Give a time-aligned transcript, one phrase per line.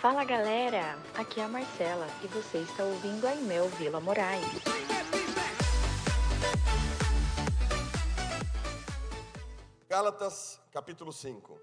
[0.00, 4.44] Fala galera, aqui é a Marcela e você está ouvindo a Imel Vila Moraes.
[9.88, 11.60] Gálatas capítulo 5.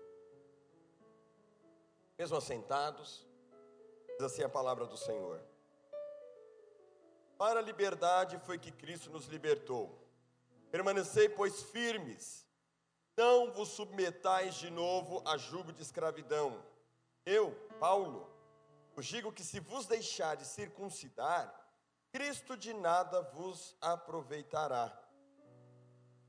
[2.20, 3.26] Mesmo assentados,
[4.18, 5.42] diz assim a palavra do Senhor.
[7.38, 9.98] Para a liberdade foi que Cristo nos libertou.
[10.70, 12.46] Permanecei, pois, firmes.
[13.16, 16.62] Não vos submetais de novo a jugo de escravidão.
[17.26, 18.30] Eu, Paulo,
[18.96, 21.54] vos digo que se vos deixar de circuncidar,
[22.12, 24.98] Cristo de nada vos aproveitará.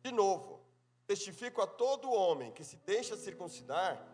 [0.03, 0.61] De novo,
[1.07, 4.05] testifico a todo homem que se deixa circuncidar,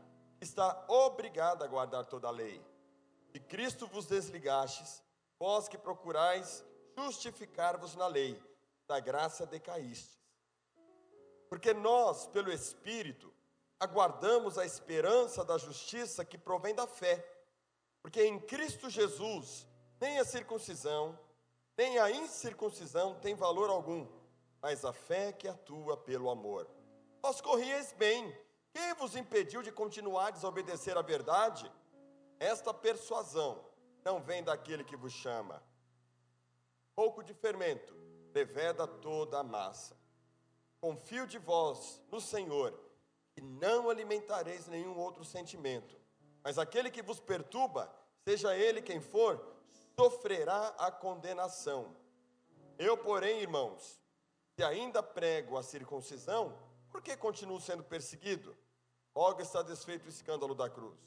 [0.40, 2.62] está obrigado a guardar toda a lei.
[3.32, 5.02] E Cristo vos desligastes,
[5.38, 6.62] vós que procurais
[6.96, 8.40] justificar-vos na lei,
[8.86, 10.20] da graça decaístes.
[11.48, 13.31] Porque nós, pelo Espírito,
[13.82, 17.28] aguardamos a esperança da justiça que provém da fé.
[18.00, 19.66] Porque em Cristo Jesus,
[20.00, 21.18] nem a circuncisão,
[21.76, 24.06] nem a incircuncisão tem valor algum,
[24.60, 26.70] mas a fé que atua pelo amor.
[27.20, 28.32] Vós corrieis bem,
[28.72, 31.70] quem vos impediu de continuar a desobedecer à verdade?
[32.38, 33.64] Esta persuasão
[34.04, 35.60] não vem daquele que vos chama.
[36.94, 37.96] Pouco de fermento
[38.32, 39.96] leveda toda a massa.
[40.80, 42.78] Confio de vós no Senhor,
[43.36, 45.96] e não alimentareis nenhum outro sentimento.
[46.42, 47.92] Mas aquele que vos perturba,
[48.24, 49.42] seja ele quem for,
[49.96, 51.96] sofrerá a condenação.
[52.78, 54.00] Eu, porém, irmãos,
[54.56, 56.56] se ainda prego a circuncisão,
[56.90, 58.56] por que continuo sendo perseguido?
[59.14, 60.98] Logo está desfeito o escândalo da cruz.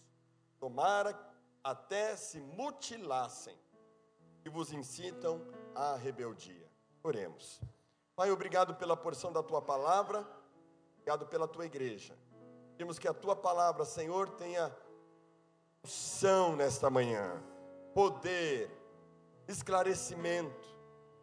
[0.59, 1.17] Tomara
[1.63, 3.57] até se mutilassem
[4.43, 5.41] e vos incitam
[5.73, 6.71] à rebeldia.
[7.03, 7.59] Oremos.
[8.15, 10.25] Pai, obrigado pela porção da tua palavra,
[11.05, 12.17] obrigado pela tua igreja.
[12.71, 14.75] Pedimos que a tua palavra, Senhor, tenha
[15.83, 17.39] unção nesta manhã,
[17.93, 18.71] poder,
[19.47, 20.67] esclarecimento,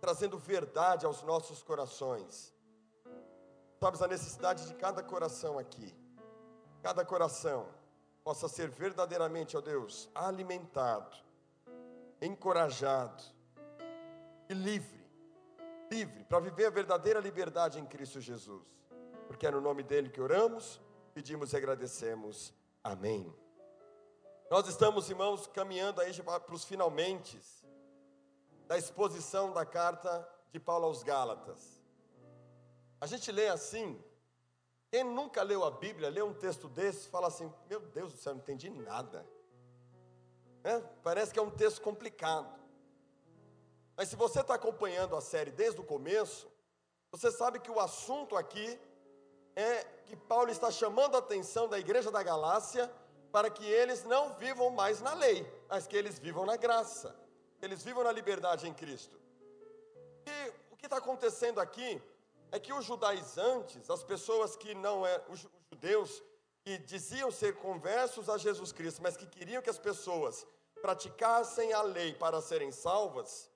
[0.00, 2.54] trazendo verdade aos nossos corações.
[3.80, 5.92] Sabes a necessidade de cada coração aqui,
[6.80, 7.66] cada coração
[8.22, 11.16] possa ser verdadeiramente, ó Deus, alimentado,
[12.20, 13.20] encorajado
[14.48, 15.04] e livre,
[15.90, 18.81] livre para viver a verdadeira liberdade em Cristo Jesus.
[19.26, 20.80] Porque é no nome dele que oramos,
[21.14, 22.54] pedimos e agradecemos.
[22.82, 23.34] Amém.
[24.50, 27.40] Nós estamos, irmãos, caminhando aí para os finalmente
[28.66, 31.82] da exposição da carta de Paulo aos Gálatas.
[33.00, 33.98] A gente lê assim,
[34.90, 38.34] quem nunca leu a Bíblia, lê um texto desse, fala assim: Meu Deus do céu,
[38.34, 39.26] não entendi nada.
[40.62, 42.62] É, parece que é um texto complicado.
[43.96, 46.46] Mas se você está acompanhando a série desde o começo,
[47.10, 48.78] você sabe que o assunto aqui
[49.56, 52.90] é que Paulo está chamando a atenção da igreja da Galácia
[53.30, 57.16] para que eles não vivam mais na lei, mas que eles vivam na graça,
[57.60, 59.18] eles vivam na liberdade em Cristo.
[60.26, 62.00] E o que está acontecendo aqui
[62.50, 66.22] é que os judaizantes, as pessoas que não eram, os judeus,
[66.62, 70.46] que diziam ser conversos a Jesus Cristo, mas que queriam que as pessoas
[70.80, 73.50] praticassem a lei para serem salvas,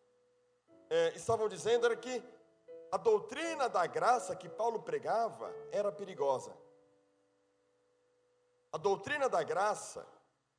[0.89, 2.23] é, estavam dizendo era que
[2.97, 6.57] a doutrina da graça que Paulo pregava era perigosa.
[8.73, 10.07] A doutrina da graça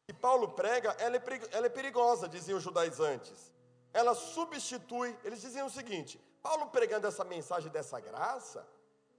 [0.06, 1.22] que Paulo prega, ela é,
[1.52, 3.52] ela é perigosa, diziam os judaizantes.
[3.92, 8.68] Ela substitui, eles diziam o seguinte: Paulo pregando essa mensagem dessa graça,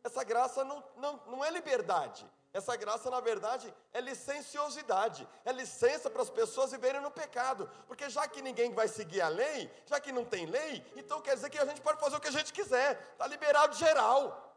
[0.05, 6.09] essa graça não, não, não é liberdade, essa graça, na verdade, é licenciosidade, é licença
[6.11, 10.01] para as pessoas viverem no pecado, porque já que ninguém vai seguir a lei, já
[10.01, 12.33] que não tem lei, então quer dizer que a gente pode fazer o que a
[12.33, 14.57] gente quiser, está liberado geral.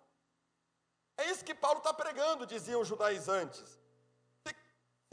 [1.18, 3.81] É isso que Paulo está pregando, diziam os judaizantes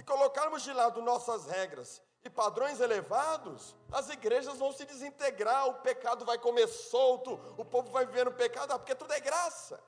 [0.08, 6.24] colocarmos de lado nossas regras e padrões elevados, as igrejas vão se desintegrar, o pecado
[6.24, 9.78] vai comer solto, o povo vai viver no pecado, ah, porque tudo é graça,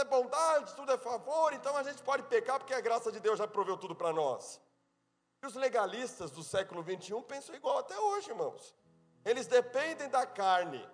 [0.00, 3.38] é bondade, tudo é favor, então a gente pode pecar porque a graça de Deus
[3.38, 4.60] já proveu tudo para nós.
[5.42, 8.74] E os legalistas do século 21 pensam igual até hoje, irmãos.
[9.24, 10.86] Eles dependem da carne,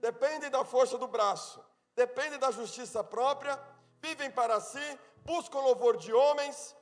[0.00, 3.58] dependem da força do braço, dependem da justiça própria,
[4.00, 6.76] vivem para si, buscam louvor de homens,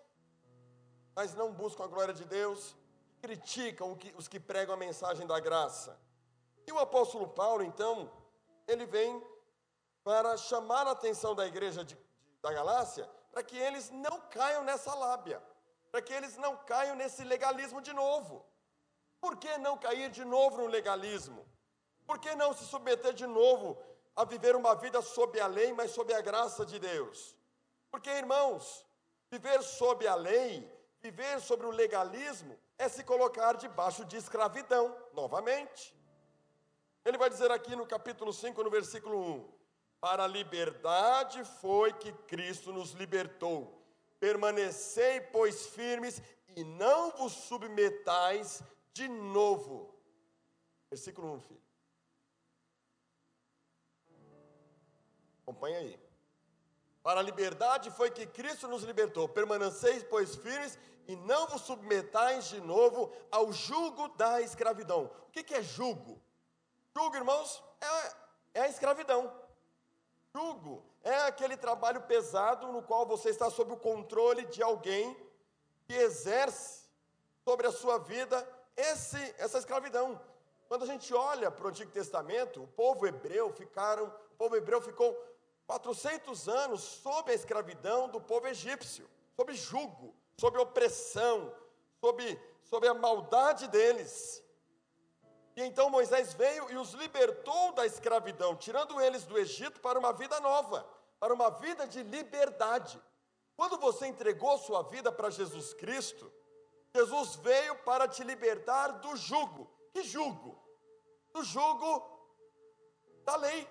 [1.15, 2.77] mas não buscam a glória de Deus,
[3.21, 5.99] criticam os que pregam a mensagem da graça.
[6.67, 8.11] E o apóstolo Paulo, então,
[8.67, 9.23] ele vem
[10.07, 11.99] para chamar a atenção da igreja de,
[12.41, 15.43] da Galácia, para que eles não caiam nessa lábia,
[15.91, 18.35] para que eles não caiam nesse legalismo de novo.
[19.21, 21.45] Por que não cair de novo no legalismo?
[22.07, 23.77] Por que não se submeter de novo
[24.15, 27.37] a viver uma vida sob a lei, mas sob a graça de Deus?
[27.91, 28.87] Porque, irmãos,
[29.29, 30.53] viver sob a lei
[31.07, 35.95] Viver sobre o legalismo é se colocar debaixo de escravidão, novamente.
[37.05, 39.56] Ele vai dizer aqui no capítulo 5, no versículo 1:
[40.01, 43.83] Para a liberdade foi que Cristo nos libertou.
[44.21, 46.23] Permanecei, pois, firmes
[46.55, 48.63] e não vos submetais
[48.93, 49.95] de novo.
[50.91, 51.63] Versículo 1, filho.
[55.43, 55.99] Acompanha aí.
[57.03, 59.29] Para a liberdade foi que Cristo nos libertou.
[59.29, 60.77] Permaneceis, pois, firmes
[61.07, 65.11] e não vos submetais de novo ao jugo da escravidão.
[65.29, 66.21] O que, é jugo?
[66.97, 69.33] Jugo, irmãos, é, é a escravidão.
[70.37, 75.17] Jugo é aquele trabalho pesado no qual você está sob o controle de alguém
[75.87, 76.85] que exerce
[77.43, 78.47] sobre a sua vida
[78.77, 80.21] esse, essa escravidão.
[80.69, 84.79] Quando a gente olha para o Antigo Testamento, o povo hebreu ficaram, o povo hebreu
[84.83, 85.17] ficou
[85.67, 91.51] 400 anos sob a escravidão do povo egípcio, sob jugo, sob opressão,
[91.99, 94.45] sob, sob a maldade deles.
[95.57, 100.13] E então Moisés veio e os libertou da escravidão, tirando eles do Egito para uma
[100.13, 100.87] vida nova,
[101.19, 103.03] para uma vida de liberdade.
[103.57, 106.31] Quando você entregou sua vida para Jesus Cristo,
[106.95, 109.71] Jesus veio para te libertar do jugo.
[109.95, 110.63] Que jugo?
[111.33, 112.07] Do jugo
[113.25, 113.67] da lei.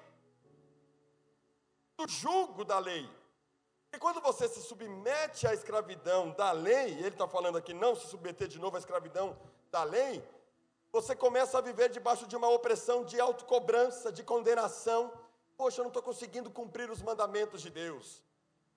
[1.98, 3.08] Do jugo da lei.
[3.94, 8.08] E quando você se submete à escravidão da lei, ele está falando aqui não se
[8.08, 9.38] submeter de novo à escravidão
[9.72, 10.28] da lei,
[10.96, 15.12] você começa a viver debaixo de uma opressão de autocobrança, de condenação.
[15.58, 18.24] Poxa, eu não estou conseguindo cumprir os mandamentos de Deus.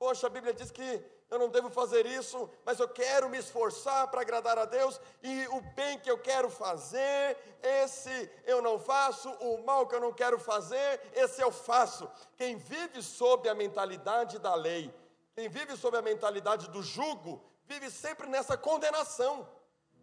[0.00, 1.00] Poxa, a Bíblia diz que
[1.31, 5.47] eu não devo fazer isso, mas eu quero me esforçar para agradar a Deus, e
[5.49, 10.12] o bem que eu quero fazer, esse eu não faço, o mal que eu não
[10.12, 12.11] quero fazer, esse eu faço.
[12.37, 14.93] Quem vive sob a mentalidade da lei,
[15.37, 19.47] quem vive sob a mentalidade do jugo, vive sempre nessa condenação,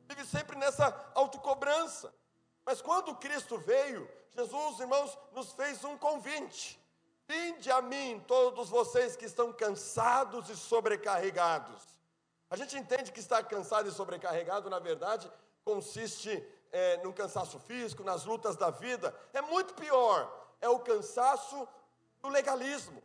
[0.07, 2.13] vive sempre nessa autocobrança.
[2.65, 6.79] Mas quando Cristo veio, Jesus, irmãos, nos fez um convite.
[7.27, 11.81] Vinde a mim, todos vocês que estão cansados e sobrecarregados.
[12.49, 15.31] A gente entende que estar cansado e sobrecarregado, na verdade,
[15.63, 19.15] consiste é, num cansaço físico, nas lutas da vida.
[19.33, 20.31] É muito pior.
[20.61, 21.67] É o cansaço
[22.21, 23.03] do legalismo,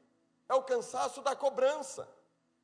[0.49, 2.09] é o cansaço da cobrança,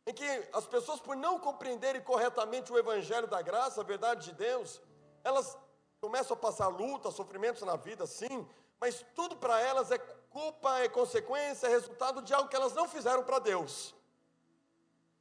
[0.07, 4.35] em que as pessoas, por não compreenderem corretamente o Evangelho da graça, a verdade de
[4.35, 4.81] Deus,
[5.25, 5.59] elas
[6.01, 8.49] começam a passar lutas, sofrimentos na vida, sim,
[8.81, 12.89] mas tudo para elas é culpa, é consequência, é resultado de algo que elas não
[12.89, 13.95] fizeram para Deus.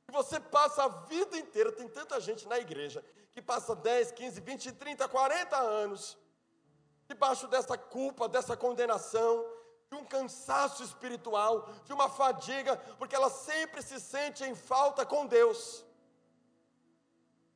[0.08, 3.04] E você passa a vida inteira, tem tanta gente na igreja
[3.34, 6.18] que passa 10, 15, 20, 30, 40 anos
[7.08, 9.46] debaixo dessa culpa, dessa condenação,
[9.90, 15.26] de um cansaço espiritual, de uma fadiga, porque ela sempre se sente em falta com
[15.26, 15.84] Deus.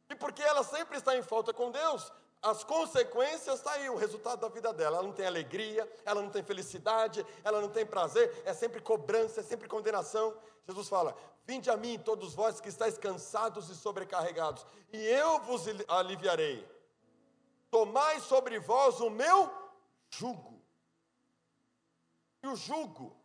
[0.09, 2.11] E porque ela sempre está em falta com Deus,
[2.41, 4.97] as consequências estão tá aí, o resultado da vida dela.
[4.97, 9.41] Ela não tem alegria, ela não tem felicidade, ela não tem prazer, é sempre cobrança,
[9.41, 10.35] é sempre condenação.
[10.65, 11.15] Jesus fala:
[11.45, 16.65] Vinde a mim, todos vós que estáis cansados e sobrecarregados, e eu vos aliviarei.
[17.69, 19.51] Tomai sobre vós o meu
[20.09, 20.58] jugo.
[22.41, 23.15] E o jugo,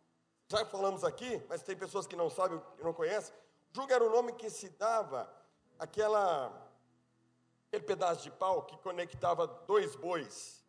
[0.47, 3.33] já falamos aqui, mas tem pessoas que não sabem, que não conhecem.
[3.71, 5.31] Jugo era o nome que se dava
[5.79, 6.65] aquela
[7.67, 10.63] aquele pedaço de pau que conectava dois bois.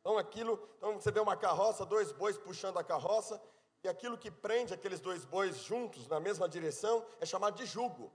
[0.00, 3.40] Então aquilo, então você vê uma carroça, dois bois puxando a carroça,
[3.84, 8.12] e aquilo que prende aqueles dois bois juntos na mesma direção é chamado de jugo.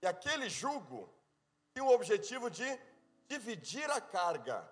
[0.00, 1.08] E aquele jugo
[1.72, 2.66] tinha o objetivo de
[3.28, 4.68] dividir a carga,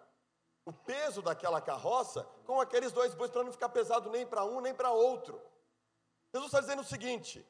[0.64, 4.60] o peso daquela carroça com aqueles dois bois para não ficar pesado nem para um
[4.60, 5.40] nem para outro.
[6.32, 7.46] Jesus está dizendo o seguinte: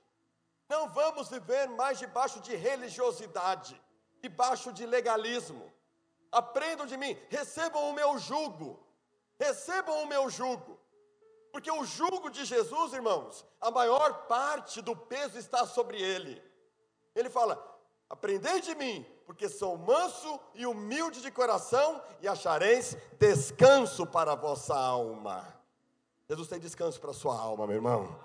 [0.68, 3.80] não vamos viver mais debaixo de religiosidade
[4.20, 5.72] debaixo de legalismo.
[6.30, 8.78] Aprendam de mim, recebam o meu jugo,
[9.38, 10.78] recebam o meu jugo.
[11.50, 16.40] Porque o jugo de Jesus, irmãos, a maior parte do peso está sobre ele.
[17.14, 17.60] Ele fala:
[18.08, 24.34] Aprendei de mim, porque sou manso e humilde de coração, e achareis descanso para a
[24.34, 25.46] vossa alma.
[26.28, 28.18] Jesus tem descanso para a sua alma, meu irmão.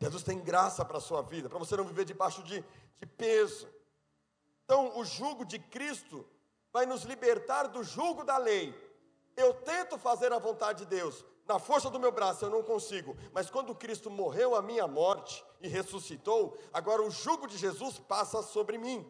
[0.00, 2.64] Jesus tem graça para a sua vida, para você não viver debaixo de,
[2.98, 3.68] de peso.
[4.64, 6.26] Então, o jugo de Cristo
[6.72, 8.74] vai nos libertar do jugo da lei.
[9.36, 13.14] Eu tento fazer a vontade de Deus, na força do meu braço eu não consigo,
[13.34, 18.42] mas quando Cristo morreu a minha morte e ressuscitou, agora o jugo de Jesus passa
[18.42, 19.06] sobre mim.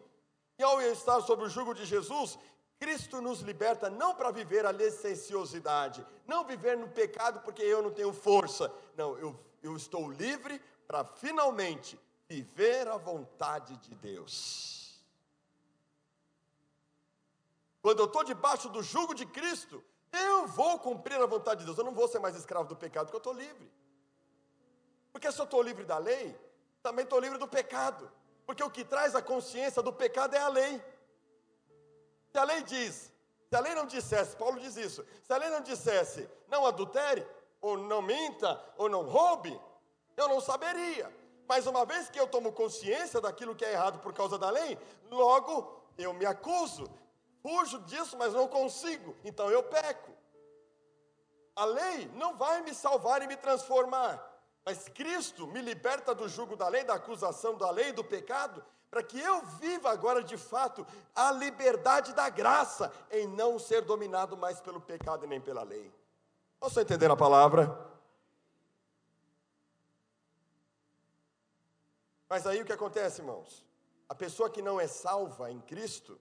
[0.61, 2.37] E ao estar sobre o jugo de Jesus,
[2.79, 7.89] Cristo nos liberta não para viver a licenciosidade, não viver no pecado porque eu não
[7.89, 8.71] tenho força.
[8.95, 11.99] Não, eu, eu estou livre para finalmente
[12.29, 15.01] viver a vontade de Deus.
[17.81, 21.79] quando eu estou debaixo do jugo de Cristo, eu vou cumprir a vontade de Deus.
[21.79, 23.67] Eu não vou ser mais escravo do pecado, porque eu estou livre.
[25.11, 26.39] Porque se eu estou livre da lei,
[26.83, 28.11] também estou livre do pecado.
[28.45, 30.83] Porque o que traz a consciência do pecado é a lei.
[32.31, 33.11] Se a lei diz,
[33.49, 37.27] se a lei não dissesse, Paulo diz isso, se a lei não dissesse, não adultere,
[37.59, 39.59] ou não minta, ou não roube,
[40.15, 41.13] eu não saberia.
[41.47, 44.77] Mas uma vez que eu tomo consciência daquilo que é errado por causa da lei,
[45.09, 46.89] logo eu me acuso,
[47.41, 50.11] fujo disso, mas não consigo, então eu peco.
[51.53, 54.30] A lei não vai me salvar e me transformar,
[54.63, 59.01] mas Cristo me liberta do jugo da lei, da acusação da lei, do pecado, para
[59.01, 64.59] que eu viva agora de fato a liberdade da graça, em não ser dominado mais
[64.61, 65.91] pelo pecado e nem pela lei.
[66.59, 67.89] Posso entender a palavra?
[72.29, 73.65] Mas aí o que acontece, irmãos?
[74.07, 76.19] A pessoa que não é salva em Cristo,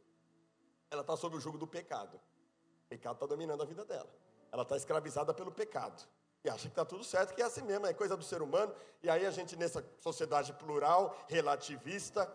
[0.91, 2.17] ela está sob o jugo do pecado.
[2.17, 4.09] O pecado está dominando a vida dela.
[4.51, 6.03] Ela está escravizada pelo pecado.
[6.45, 8.75] E acha que está tudo certo, que é assim mesmo, é coisa do ser humano.
[9.03, 12.31] E aí a gente, nessa sociedade plural, relativista,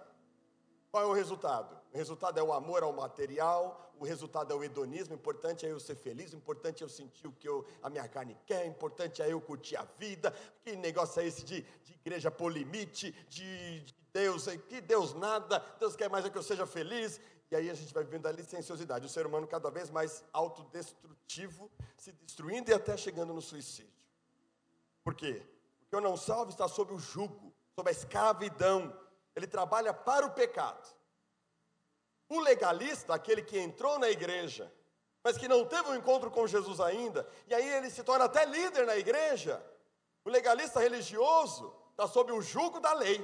[0.92, 1.78] qual é o resultado?
[1.92, 5.72] O resultado é o amor ao material, o resultado é o hedonismo, o importante é
[5.72, 8.64] eu ser feliz, o importante é eu sentir o que eu, a minha carne quer,
[8.66, 10.34] o importante é eu curtir a vida.
[10.64, 15.96] Que negócio é esse de, de igreja polimite, de, de Deus, que Deus nada, Deus
[15.96, 17.20] quer mais é que eu seja feliz.
[17.52, 21.70] E aí a gente vai vivendo a licenciosidade, o ser humano cada vez mais autodestrutivo,
[21.98, 23.95] se destruindo e até chegando no suicídio.
[25.06, 25.46] Por quê?
[25.82, 28.92] Porque o não salvo está sob o jugo, sob a escravidão.
[29.36, 30.84] Ele trabalha para o pecado.
[32.28, 34.74] O legalista, aquele que entrou na igreja,
[35.24, 38.46] mas que não teve um encontro com Jesus ainda, e aí ele se torna até
[38.46, 39.64] líder na igreja.
[40.24, 43.24] O legalista religioso está sob o jugo da lei.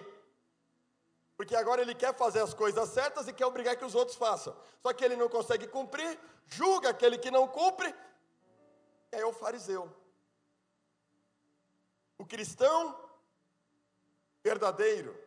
[1.35, 4.55] Porque agora ele quer fazer as coisas certas e quer obrigar que os outros façam.
[4.83, 7.91] Só que ele não consegue cumprir, julga aquele que não cumpre,
[9.11, 9.91] é o fariseu.
[12.21, 12.95] O cristão
[14.43, 15.17] verdadeiro,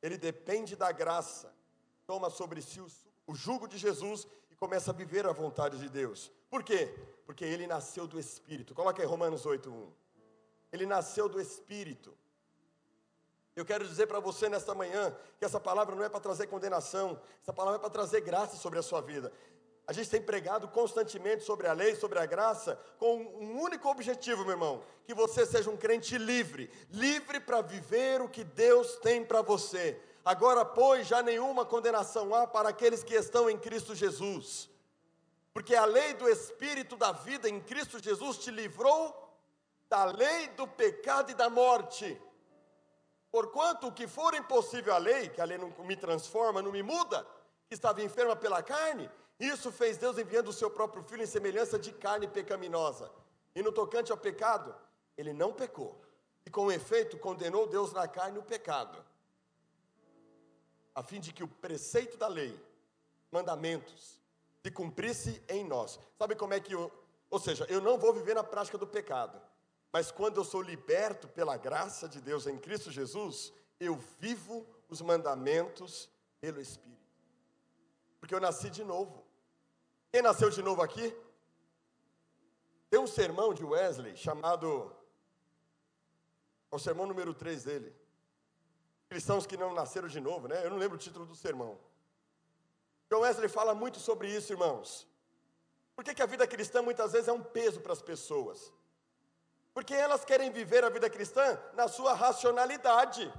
[0.00, 1.52] ele depende da graça,
[2.06, 2.80] toma sobre si
[3.26, 6.30] o, jugo de Jesus e começa a viver a vontade de Deus.
[6.48, 6.94] Por quê?
[7.26, 8.76] Porque ele nasceu do Espírito.
[8.76, 9.92] Coloca aí Romanos 8:1.
[10.70, 12.16] Ele nasceu do Espírito.
[13.56, 17.20] Eu quero dizer para você nesta manhã que essa palavra não é para trazer condenação,
[17.42, 19.32] essa palavra é para trazer graça sobre a sua vida.
[19.90, 24.42] A gente tem pregado constantemente sobre a lei, sobre a graça, com um único objetivo,
[24.44, 29.24] meu irmão: que você seja um crente livre, livre para viver o que Deus tem
[29.24, 30.00] para você.
[30.24, 34.70] Agora, pois, já nenhuma condenação há para aqueles que estão em Cristo Jesus,
[35.52, 39.12] porque a lei do Espírito da vida em Cristo Jesus te livrou
[39.88, 42.16] da lei do pecado e da morte.
[43.32, 46.80] Porquanto o que for impossível à lei, que a lei não me transforma, não me
[46.84, 47.26] muda,
[47.68, 49.10] que estava enferma pela carne,
[49.46, 53.10] isso fez Deus enviando o seu próprio filho em semelhança de carne pecaminosa.
[53.54, 54.74] E no tocante ao pecado,
[55.16, 56.00] ele não pecou.
[56.44, 59.04] E com efeito, condenou Deus na carne o pecado,
[60.94, 62.58] a fim de que o preceito da lei,
[63.30, 64.20] mandamentos,
[64.62, 65.98] se cumprisse em nós.
[66.18, 66.92] Sabe como é que eu,
[67.30, 69.40] ou seja, eu não vou viver na prática do pecado.
[69.92, 75.00] Mas quando eu sou liberto pela graça de Deus em Cristo Jesus, eu vivo os
[75.00, 76.08] mandamentos
[76.40, 76.90] pelo Espírito.
[78.20, 79.24] Porque eu nasci de novo.
[80.10, 81.16] Quem nasceu de novo aqui?
[82.90, 84.92] Tem um sermão de Wesley chamado.
[86.70, 87.94] É o sermão número 3 dele.
[89.08, 90.64] Cristãos que não nasceram de novo, né?
[90.64, 91.78] Eu não lembro o título do sermão.
[93.08, 95.06] John Wesley fala muito sobre isso, irmãos.
[95.94, 98.72] Por que, que a vida cristã muitas vezes é um peso para as pessoas?
[99.74, 103.32] Porque elas querem viver a vida cristã na sua racionalidade.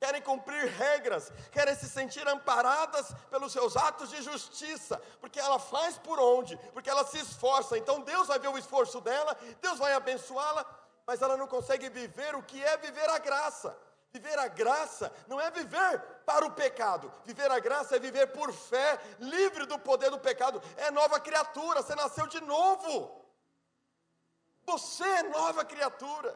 [0.00, 5.98] Querem cumprir regras, querem se sentir amparadas pelos seus atos de justiça, porque ela faz
[5.98, 6.56] por onde?
[6.72, 7.76] Porque ela se esforça.
[7.76, 10.64] Então Deus vai ver o esforço dela, Deus vai abençoá-la,
[11.04, 13.76] mas ela não consegue viver o que é viver a graça.
[14.12, 17.12] Viver a graça não é viver para o pecado.
[17.24, 20.62] Viver a graça é viver por fé, livre do poder do pecado.
[20.76, 23.20] É nova criatura, você nasceu de novo.
[24.64, 26.34] Você é nova criatura.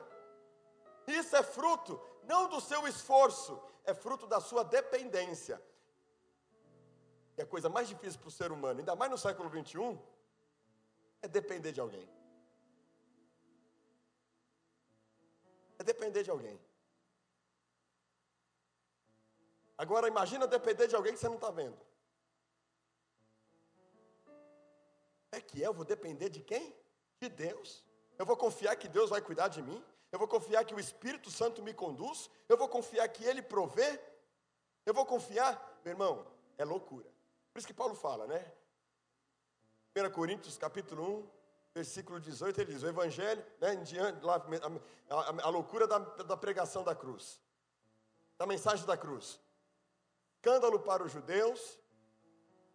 [1.07, 5.63] Isso é fruto não do seu esforço, é fruto da sua dependência.
[7.37, 9.99] E a coisa mais difícil para o ser humano, ainda mais no século 21,
[11.23, 12.09] é depender de alguém.
[15.79, 16.61] É depender de alguém.
[19.77, 21.79] Agora imagina depender de alguém que você não está vendo.
[25.33, 26.77] É que eu vou depender de quem?
[27.19, 27.85] De Deus.
[28.19, 29.83] Eu vou confiar que Deus vai cuidar de mim.
[30.13, 32.31] Eu vou confiar que o Espírito Santo me conduz.
[32.49, 33.99] Eu vou confiar que Ele provê.
[34.85, 36.27] Eu vou confiar, meu irmão,
[36.59, 37.11] é loucura.
[37.53, 38.53] Por isso que Paulo fala, né?
[39.97, 41.29] 1 Coríntios capítulo 1,
[41.75, 45.99] versículo 18, ele diz, o evangelho, né, em diante, lá, a, a, a loucura da,
[45.99, 47.41] da pregação da cruz,
[48.39, 49.39] da mensagem da cruz.
[50.37, 51.79] Escândalo para os judeus,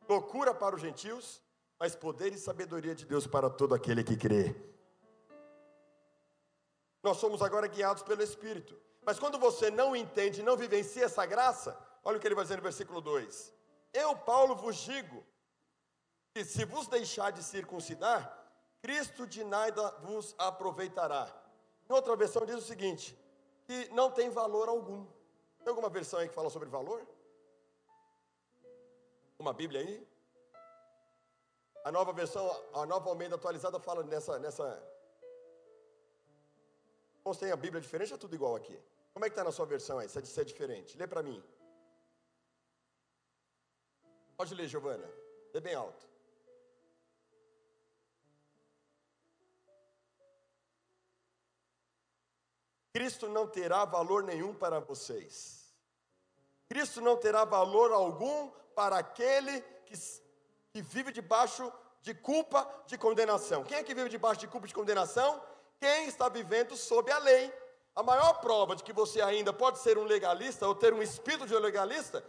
[0.08, 1.42] loucura para os gentios,
[1.80, 4.56] mas poder e sabedoria de Deus para todo aquele que crê.
[7.08, 8.78] Nós somos agora guiados pelo Espírito.
[9.06, 12.58] Mas quando você não entende, não vivencia essa graça, olha o que ele vai dizer
[12.58, 13.54] no versículo 2:
[13.94, 15.26] Eu, Paulo, vos digo
[16.34, 18.22] que se vos deixar de circuncidar,
[18.82, 21.34] Cristo de nada vos aproveitará.
[21.90, 23.18] Em outra versão diz o seguinte:
[23.66, 25.06] que não tem valor algum.
[25.60, 27.08] Tem alguma versão aí que fala sobre valor?
[29.40, 30.06] Uma Bíblia aí?
[31.86, 34.38] A nova versão, a nova Almeida atualizada fala nessa.
[34.40, 34.66] nessa...
[37.28, 38.78] Você tem a Bíblia diferente ou é tudo igual aqui?
[39.14, 40.08] Como é que está na sua versão aí?
[40.08, 40.98] Se é, é diferente.
[40.98, 41.44] Lê para mim.
[44.38, 45.10] Pode ler, Giovana.
[45.54, 46.08] Lê bem alto.
[52.94, 55.76] Cristo não terá valor nenhum para vocês.
[56.70, 59.96] Cristo não terá valor algum para aquele que,
[60.72, 63.64] que vive debaixo de culpa, de condenação.
[63.64, 65.42] Quem é que vive debaixo de culpa de condenação?
[65.80, 67.54] Quem está vivendo sob a lei.
[67.96, 71.48] A maior prova de que você ainda pode ser um legalista ou ter um espírito
[71.48, 72.24] de legalista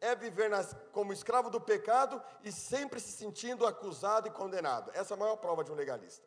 [0.00, 4.92] é viver nas, como escravo do pecado e sempre se sentindo acusado e condenado.
[4.94, 6.24] Essa é a maior prova de um legalista.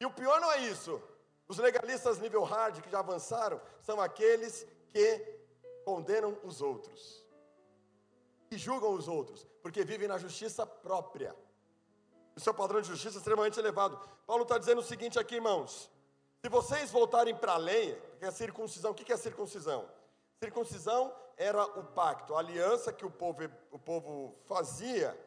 [0.00, 1.02] E o pior não é isso.
[1.48, 5.38] Os legalistas nível hard que já avançaram são aqueles que
[5.84, 7.26] condenam os outros,
[8.48, 11.34] que julgam os outros, porque vivem na justiça própria.
[12.38, 13.98] O seu padrão de justiça é extremamente elevado.
[14.24, 15.90] Paulo está dizendo o seguinte aqui, irmãos:
[16.40, 19.90] se vocês voltarem para a lei, que é a circuncisão, o que é a circuncisão?
[20.38, 23.40] Circuncisão era o pacto, a aliança que o povo,
[23.72, 25.18] o povo fazia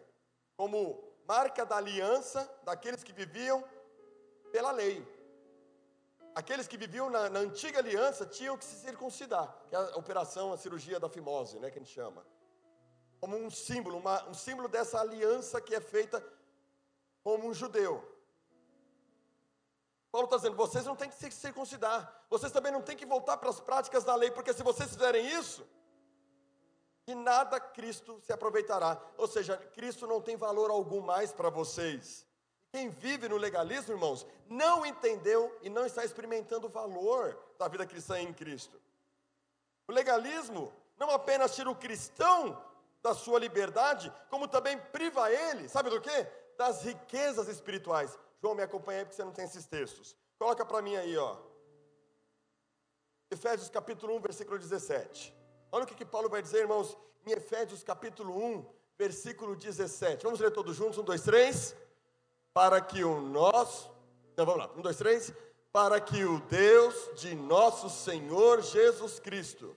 [0.55, 3.61] como marca da aliança daqueles que viviam
[4.53, 5.05] pela lei.
[6.33, 10.53] Aqueles que viviam na, na, antiga aliança tinham que se circuncidar, que é a operação,
[10.53, 12.25] a cirurgia da fimose, né, que a gente chama.
[13.19, 16.23] Como um símbolo, uma, um símbolo dessa aliança que é feita
[17.23, 18.07] como um judeu.
[20.11, 23.37] Paulo está dizendo: vocês não têm que se circuncidar, vocês também não têm que voltar
[23.37, 25.65] para as práticas da lei, porque se vocês fizerem isso,
[27.05, 29.01] de nada Cristo se aproveitará.
[29.17, 32.25] Ou seja, Cristo não tem valor algum mais para vocês.
[32.71, 37.85] Quem vive no legalismo, irmãos, não entendeu e não está experimentando o valor da vida
[37.85, 38.81] cristã em Cristo.
[39.87, 42.57] O legalismo não apenas tira o cristão
[43.01, 46.27] da sua liberdade, como também priva ele, sabe do quê?
[46.61, 48.15] Das riquezas espirituais.
[48.39, 50.15] João, me acompanha aí porque você não tem esses textos.
[50.37, 51.37] Coloca para mim aí, ó.
[53.31, 55.35] Efésios capítulo 1, versículo 17.
[55.71, 56.95] Olha o que, que Paulo vai dizer, irmãos,
[57.25, 60.23] em Efésios capítulo 1, versículo 17.
[60.23, 60.99] Vamos ler todos juntos?
[60.99, 61.75] Um, dois, três
[62.53, 63.91] para que o nosso.
[64.31, 65.33] Então vamos lá, um, dois, três.
[65.73, 69.75] Para que o Deus de nosso Senhor Jesus Cristo,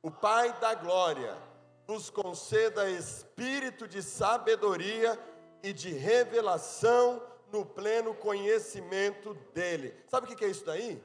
[0.00, 1.36] o Pai da glória,
[1.84, 5.18] vos conceda espírito de sabedoria
[5.62, 9.94] e de revelação no pleno conhecimento dEle.
[10.08, 11.02] Sabe o que é isso daí?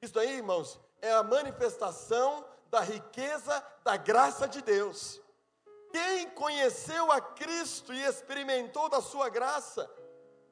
[0.00, 5.20] Isso daí, irmãos, é a manifestação da riqueza da graça de Deus.
[5.92, 9.88] Quem conheceu a Cristo e experimentou da sua graça,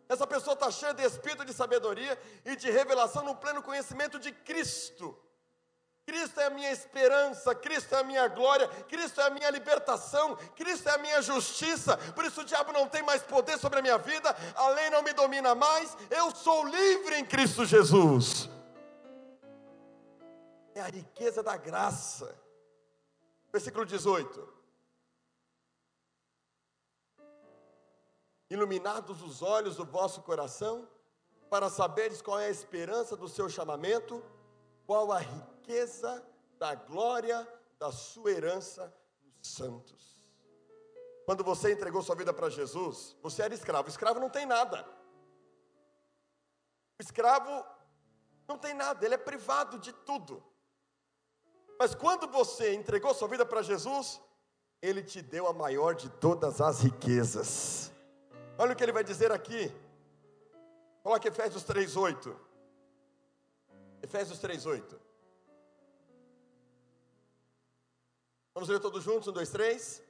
[0.07, 4.33] essa pessoa está cheia de espírito de sabedoria e de revelação no pleno conhecimento de
[4.33, 5.17] Cristo.
[6.11, 10.35] Cristo é a minha esperança, Cristo é a minha glória, Cristo é a minha libertação,
[10.57, 11.97] Cristo é a minha justiça.
[12.17, 15.05] Por isso o diabo não tem mais poder sobre a minha vida, a lei não
[15.05, 18.51] me domina mais, eu sou livre em Cristo Jesus.
[20.75, 22.37] É a riqueza da graça.
[23.53, 24.59] Versículo 18.
[28.51, 30.89] iluminados os olhos do vosso coração,
[31.49, 34.21] para saberes qual é a esperança do seu chamamento,
[34.85, 35.60] qual a riqueza
[36.59, 37.47] da glória
[37.79, 38.95] da sua herança
[39.37, 40.21] nos santos.
[41.25, 43.87] Quando você entregou sua vida para Jesus, você era escravo.
[43.87, 44.85] O escravo não tem nada.
[46.99, 47.65] O escravo
[48.49, 50.43] não tem nada, ele é privado de tudo.
[51.79, 54.21] Mas quando você entregou sua vida para Jesus,
[54.83, 57.91] ele te deu a maior de todas as riquezas.
[58.59, 59.73] Olha o que ele vai dizer aqui.
[61.03, 62.37] Coloque Efésios 3:8.
[64.03, 65.01] Efésios 3:8.
[68.61, 70.03] Vamos ler todos juntos, um, dois, três.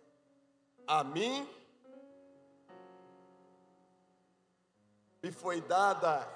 [0.84, 1.48] A mim
[5.22, 6.28] me foi dada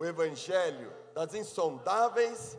[0.00, 2.58] o evangelho das insondáveis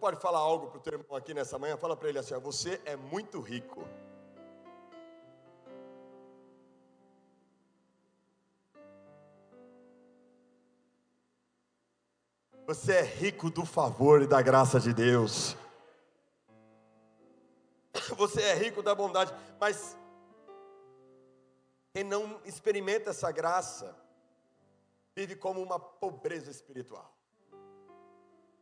[0.00, 1.76] pode falar algo para o teu irmão aqui nessa manhã?
[1.76, 3.86] Fala para ele assim: ó, você é muito rico.
[12.70, 15.56] Você é rico do favor e da graça de Deus.
[18.16, 19.98] Você é rico da bondade, mas
[21.92, 23.92] quem não experimenta essa graça
[25.16, 27.12] vive como uma pobreza espiritual.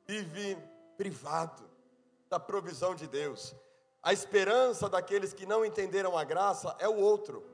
[0.06, 0.56] Vive
[0.96, 1.68] privado
[2.30, 3.54] da provisão de Deus.
[4.02, 7.44] A esperança daqueles que não entenderam a graça é o outro.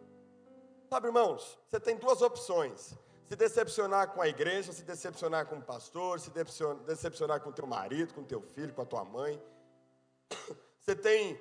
[0.88, 5.62] Sabe, irmãos, você tem duas opções: se decepcionar com a igreja, se decepcionar com o
[5.62, 6.30] pastor, se
[6.86, 9.42] decepcionar com o teu marido, com teu filho, com a tua mãe.
[10.80, 11.40] Você tem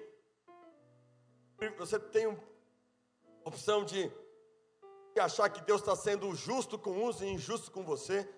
[1.78, 2.28] você tem
[3.46, 4.12] opção de
[5.20, 8.30] achar que Deus está sendo justo com uns e injusto com você.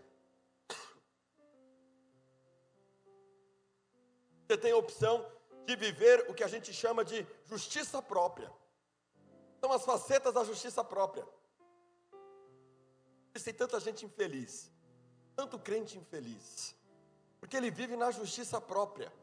[4.48, 5.26] Você tem a opção
[5.66, 8.52] de viver o que a gente chama de justiça própria.
[9.60, 11.28] São as facetas da justiça própria.
[13.44, 14.72] Tem tanta gente infeliz,
[15.36, 16.76] tanto crente infeliz,
[17.40, 19.14] porque ele vive na justiça própria.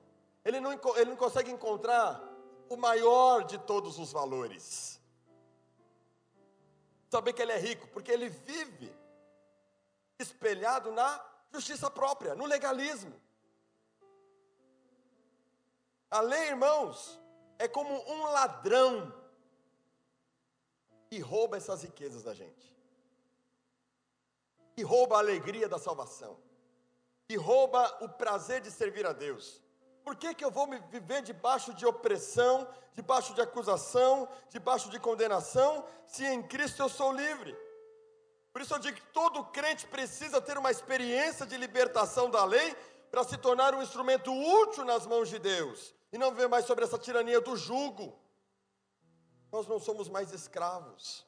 [0.45, 2.23] Ele não, ele não consegue encontrar
[2.69, 5.01] o maior de todos os valores.
[7.11, 8.95] Saber que ele é rico, porque ele vive
[10.19, 11.23] espelhado na
[11.53, 13.21] justiça própria, no legalismo.
[16.11, 17.19] A lei, irmãos,
[17.59, 19.13] é como um ladrão
[21.11, 22.72] que rouba essas riquezas da gente,
[24.75, 26.39] que rouba a alegria da salvação,
[27.27, 29.61] que rouba o prazer de servir a Deus.
[30.05, 34.99] Por que, que eu vou me viver debaixo de opressão, debaixo de acusação, debaixo de
[34.99, 37.57] condenação, se em Cristo eu sou livre?
[38.53, 42.77] Por isso eu digo que todo crente precisa ter uma experiência de libertação da lei
[43.11, 46.85] para se tornar um instrumento útil nas mãos de Deus e não viver mais sobre
[46.85, 48.19] essa tirania do jugo.
[49.51, 51.27] Nós não somos mais escravos,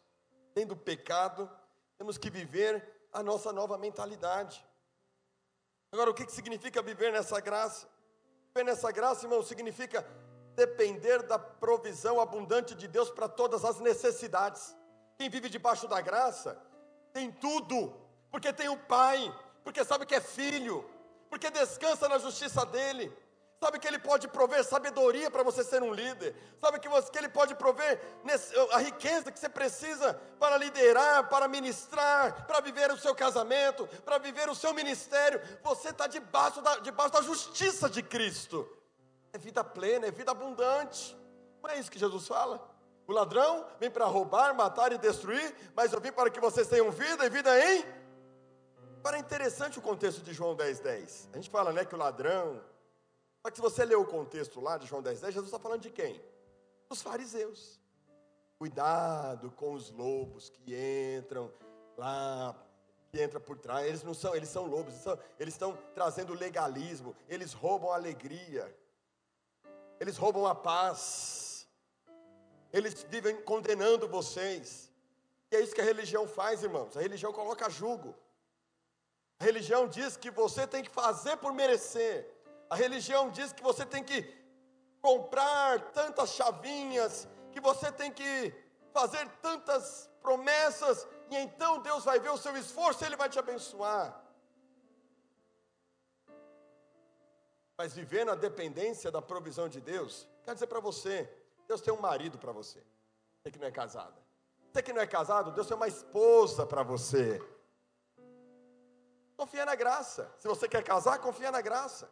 [0.55, 1.51] nem do pecado,
[1.97, 4.67] temos que viver a nossa nova mentalidade.
[5.93, 7.89] Agora, o que significa viver nessa graça?
[8.49, 10.05] Viver nessa graça, irmão, significa
[10.57, 14.77] depender da provisão abundante de Deus para todas as necessidades.
[15.17, 16.61] Quem vive debaixo da graça
[17.13, 17.95] tem tudo,
[18.31, 20.85] porque tem o Pai, porque sabe que é filho,
[21.31, 23.17] porque descansa na justiça dele
[23.65, 26.37] Sabe que Ele pode prover sabedoria para você ser um líder.
[26.61, 27.99] Sabe que, você, que Ele pode prover
[28.73, 34.19] a riqueza que você precisa para liderar, para ministrar, para viver o seu casamento, para
[34.19, 35.41] viver o seu ministério.
[35.63, 38.69] Você está debaixo da, debaixo da justiça de Cristo.
[39.33, 41.17] É vida plena, é vida abundante.
[41.63, 42.61] Não é isso que Jesus fala?
[43.07, 46.91] O ladrão vem para roubar, matar e destruir, mas eu vim para que vocês tenham
[46.91, 47.83] vida e vida em.
[48.99, 50.83] Agora é interessante o contexto de João 10,10.
[50.83, 51.29] 10.
[51.33, 52.61] A gente fala né, que o ladrão,
[53.45, 55.83] só que se você ler o contexto lá de João 10, 10, Jesus está falando
[55.83, 56.19] de quem?
[56.89, 57.79] Dos fariseus.
[58.59, 60.75] Cuidado com os lobos que
[61.19, 61.53] entram
[61.95, 62.57] lá,
[63.13, 63.87] que entram por trás.
[63.87, 67.97] Eles não são, eles são lobos, eles, são, eles estão trazendo legalismo, eles roubam a
[67.97, 68.75] alegria,
[70.01, 71.69] eles roubam a paz,
[72.73, 74.91] eles vivem condenando vocês.
[75.51, 76.97] E é isso que a religião faz, irmãos.
[76.97, 78.15] A religião coloca jugo.
[79.39, 82.35] A religião diz que você tem que fazer por merecer.
[82.71, 84.23] A religião diz que você tem que
[85.01, 88.55] comprar tantas chavinhas, que você tem que
[88.93, 93.39] fazer tantas promessas, e então Deus vai ver o seu esforço e Ele vai te
[93.39, 94.23] abençoar.
[97.77, 101.29] Mas viver na dependência da provisão de Deus, quer dizer para você,
[101.67, 102.83] Deus tem um marido para você,
[103.43, 104.25] você que não é casada.
[104.73, 107.41] Você que não é casado, Deus tem uma esposa para você.
[109.37, 110.33] Confia na graça.
[110.39, 112.11] Se você quer casar, confia na graça.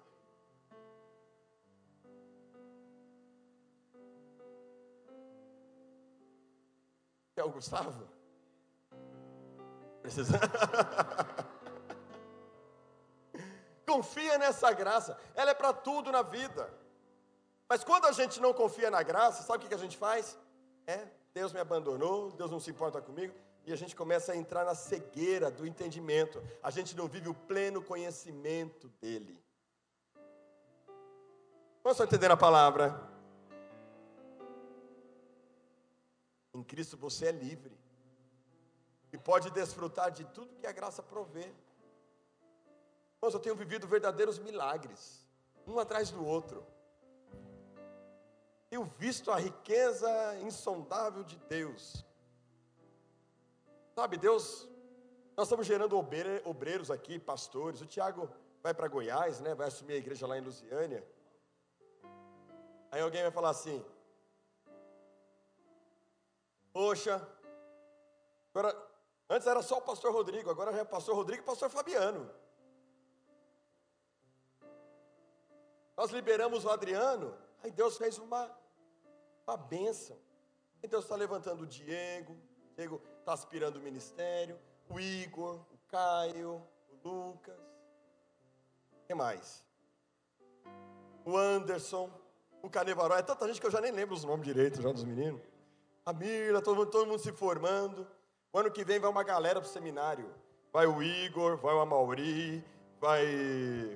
[7.37, 8.09] É o Gustavo?
[10.03, 10.38] Precisa.
[13.92, 16.73] confia nessa graça, ela é para tudo na vida.
[17.68, 20.38] Mas quando a gente não confia na graça, sabe o que a gente faz?
[20.87, 23.35] É, Deus me abandonou, Deus não se importa comigo,
[23.66, 26.42] e a gente começa a entrar na cegueira do entendimento.
[26.62, 29.38] A gente não vive o pleno conhecimento dele.
[31.85, 32.99] Vamos entender a palavra?
[36.55, 37.77] Em Cristo você é livre
[39.12, 41.53] e pode desfrutar de tudo que a graça provê.
[43.21, 45.27] Mas eu tenho vivido verdadeiros milagres,
[45.67, 46.67] um atrás do outro.
[48.69, 50.09] Tenho visto a riqueza
[50.41, 52.05] insondável de Deus.
[53.95, 54.67] Sabe, Deus,
[55.37, 55.99] nós estamos gerando
[56.45, 57.83] obreiros aqui, pastores.
[57.83, 58.31] O Tiago
[58.62, 59.55] vai para Goiás, né?
[59.55, 61.07] Vai assumir a igreja lá em Lusiânia.
[62.91, 63.85] Aí alguém vai falar assim:
[66.73, 67.29] Poxa,
[68.55, 68.91] agora,
[69.29, 72.31] antes era só o pastor Rodrigo, agora já é pastor Rodrigo e pastor Fabiano.
[75.97, 78.51] Nós liberamos o Adriano, aí Deus fez uma,
[79.47, 80.19] uma bênção.
[80.83, 84.59] E Deus está levantando o Diego, o Diego está aspirando o ministério,
[84.89, 87.61] o Igor, o Caio, o Lucas.
[88.93, 89.65] O que mais?
[91.25, 92.11] O Anderson,
[92.63, 93.17] o Canevaró.
[93.17, 95.52] É tanta gente que eu já nem lembro os nomes direito já dos meninos.
[96.05, 98.07] A Mila, todo mundo, todo mundo se formando.
[98.53, 100.29] O ano que vem vai uma galera para o seminário.
[100.73, 102.65] Vai o Igor, vai o Amauri,
[103.01, 103.27] vai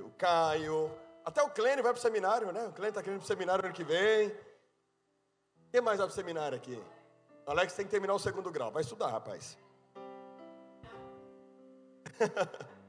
[0.04, 0.90] o Caio,
[1.26, 2.68] até o Clênio vai para o seminário, né?
[2.68, 4.32] O Clênio está querendo para o seminário ano que vem.
[5.72, 6.80] Quem mais vai para o seminário aqui?
[7.44, 8.70] O Alex tem que terminar o segundo grau.
[8.70, 9.58] Vai estudar, rapaz.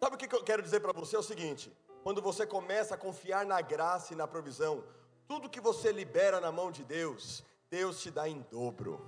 [0.00, 1.16] Sabe o que eu quero dizer para você?
[1.16, 1.70] É o seguinte:
[2.02, 4.82] quando você começa a confiar na graça e na provisão,
[5.30, 9.00] tudo que você libera na mão de Deus, Deus te dá em dobro.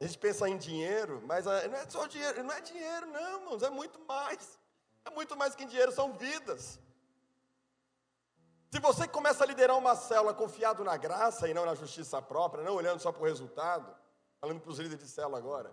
[0.00, 3.40] A gente pensa em dinheiro, mas ah, não é só dinheiro, não é dinheiro, não,
[3.40, 4.58] irmãos, é muito mais.
[5.04, 6.80] É muito mais que dinheiro, são vidas.
[8.70, 12.64] Se você começa a liderar uma célula confiado na graça e não na justiça própria,
[12.64, 13.94] não olhando só para o resultado,
[14.40, 15.70] falando para os líderes de célula agora,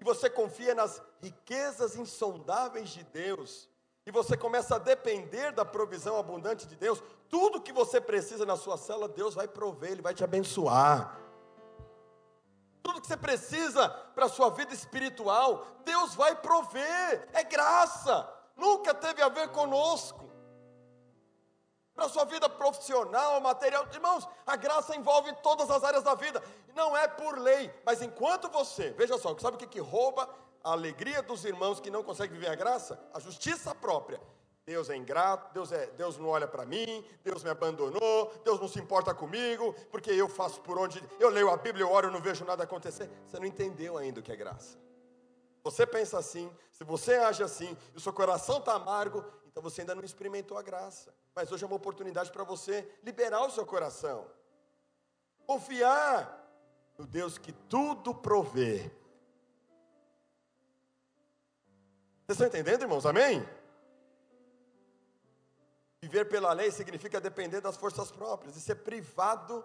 [0.00, 3.70] e você confia nas riquezas insondáveis de Deus,
[4.04, 8.56] e você começa a depender da provisão abundante de Deus, tudo que você precisa na
[8.56, 11.26] sua célula, Deus vai prover, Ele vai te abençoar
[12.86, 18.94] tudo que você precisa para a sua vida espiritual, Deus vai prover, é graça, nunca
[18.94, 20.30] teve a ver conosco.
[21.96, 26.40] Para a sua vida profissional, material, irmãos, a graça envolve todas as áreas da vida,
[26.74, 30.28] não é por lei, mas enquanto você, veja só, sabe o que, que rouba
[30.62, 33.00] a alegria dos irmãos que não conseguem viver a graça?
[33.12, 34.20] A justiça própria.
[34.66, 38.66] Deus é ingrato, Deus, é, Deus não olha para mim, Deus me abandonou, Deus não
[38.66, 41.00] se importa comigo, porque eu faço por onde.
[41.20, 43.08] Eu leio a Bíblia, eu oro, eu não vejo nada acontecer.
[43.24, 44.76] Você não entendeu ainda o que é graça.
[45.62, 49.82] Você pensa assim, se você age assim, e o seu coração está amargo, então você
[49.82, 51.14] ainda não experimentou a graça.
[51.32, 54.26] Mas hoje é uma oportunidade para você liberar o seu coração,
[55.46, 56.44] confiar
[56.98, 58.90] no Deus que tudo provê.
[62.26, 63.06] Vocês estão entendendo, irmãos?
[63.06, 63.46] Amém?
[66.06, 69.64] Viver pela lei significa depender das forças próprias e ser privado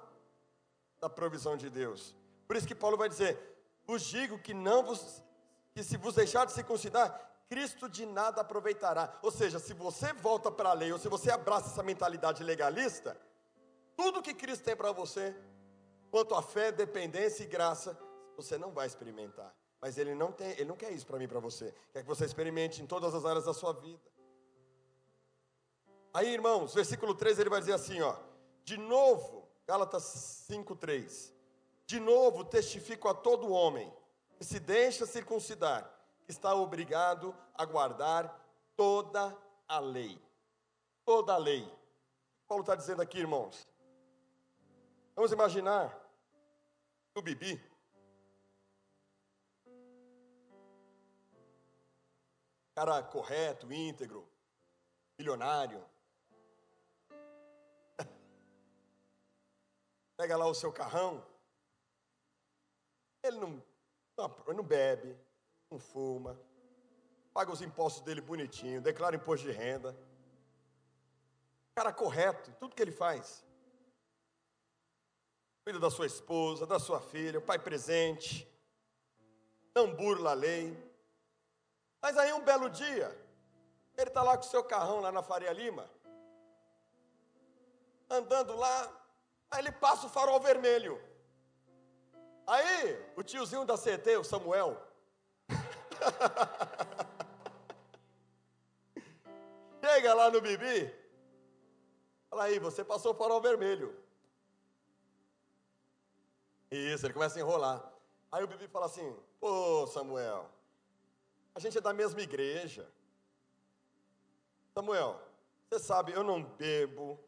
[0.99, 2.15] da provisão de Deus.
[2.47, 3.37] Por isso que Paulo vai dizer:
[3.85, 5.21] vos digo que não vos
[5.71, 7.07] que se vos deixar de circuncidar,
[7.47, 9.19] Cristo de nada aproveitará.
[9.21, 13.15] Ou seja, se você volta para a lei ou se você abraça essa mentalidade legalista,
[13.95, 15.35] tudo que Cristo tem para você,
[16.09, 17.95] quanto a fé, dependência e graça,
[18.35, 19.53] você não vai experimentar.
[19.79, 21.71] Mas ele não tem, ele não quer isso para mim, para você.
[21.93, 24.01] Quer que você experimente em todas as áreas da sua vida.
[26.13, 28.15] Aí, irmãos, versículo 3 ele vai dizer assim, ó:
[28.63, 30.03] De novo, Gálatas
[30.49, 31.31] 5:3.
[31.85, 33.93] De novo testifico a todo homem
[34.37, 35.89] que se deixa circuncidar,
[36.25, 38.37] que está obrigado a guardar
[38.75, 40.21] toda a lei.
[41.05, 41.65] Toda a lei.
[42.47, 43.65] Paulo está dizendo aqui, irmãos.
[45.15, 45.97] Vamos imaginar
[47.15, 47.61] o Bibi.
[52.75, 54.27] Cara correto, íntegro,
[55.17, 55.85] milionário,
[60.21, 61.25] pega lá o seu carrão,
[63.23, 63.63] ele não,
[64.15, 65.17] não, não bebe,
[65.67, 66.39] não fuma,
[67.33, 69.97] paga os impostos dele bonitinho, declara imposto de renda.
[71.73, 73.43] Cara correto, tudo que ele faz.
[75.63, 78.47] Cuida da sua esposa, da sua filha, o pai presente,
[79.73, 80.77] não burla a lei.
[81.99, 83.09] Mas aí um belo dia,
[83.97, 85.89] ele está lá com o seu carrão lá na Faria Lima,
[88.07, 89.00] andando lá,
[89.51, 90.99] Aí ele passa o farol vermelho.
[92.47, 94.81] Aí, o tiozinho da CT, o Samuel.
[99.81, 100.93] Chega lá no Bibi.
[102.29, 103.95] Fala aí, você passou o farol vermelho.
[106.71, 107.91] Isso, ele começa a enrolar.
[108.31, 110.49] Aí o Bibi fala assim: Pô, Samuel,
[111.53, 112.89] a gente é da mesma igreja.
[114.73, 115.19] Samuel,
[115.69, 117.19] você sabe, eu não bebo,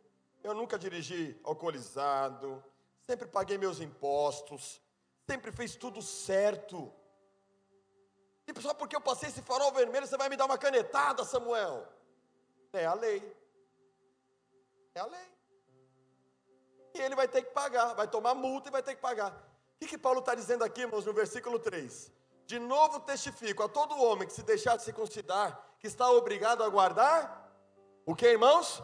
[0.43, 2.63] eu nunca dirigi alcoolizado,
[3.07, 4.81] sempre paguei meus impostos,
[5.29, 6.93] sempre fiz tudo certo.
[8.45, 11.87] E só porque eu passei esse farol vermelho, você vai me dar uma canetada, Samuel?
[12.73, 13.21] É a lei.
[14.93, 15.31] É a lei.
[16.93, 19.31] E ele vai ter que pagar, vai tomar multa e vai ter que pagar.
[19.31, 22.11] O que, que Paulo está dizendo aqui, irmãos, no versículo 3?
[22.45, 26.69] De novo testifico a todo homem que se deixar de considerar, que está obrigado a
[26.69, 27.43] guardar
[28.05, 28.83] o que, irmãos?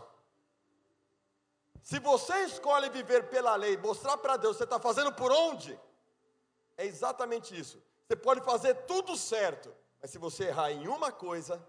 [1.82, 5.80] Se você escolhe viver pela lei, mostrar para Deus, você está fazendo por onde?
[6.78, 7.82] É exatamente isso.
[8.08, 11.66] Você pode fazer tudo certo, mas se você errar em uma coisa,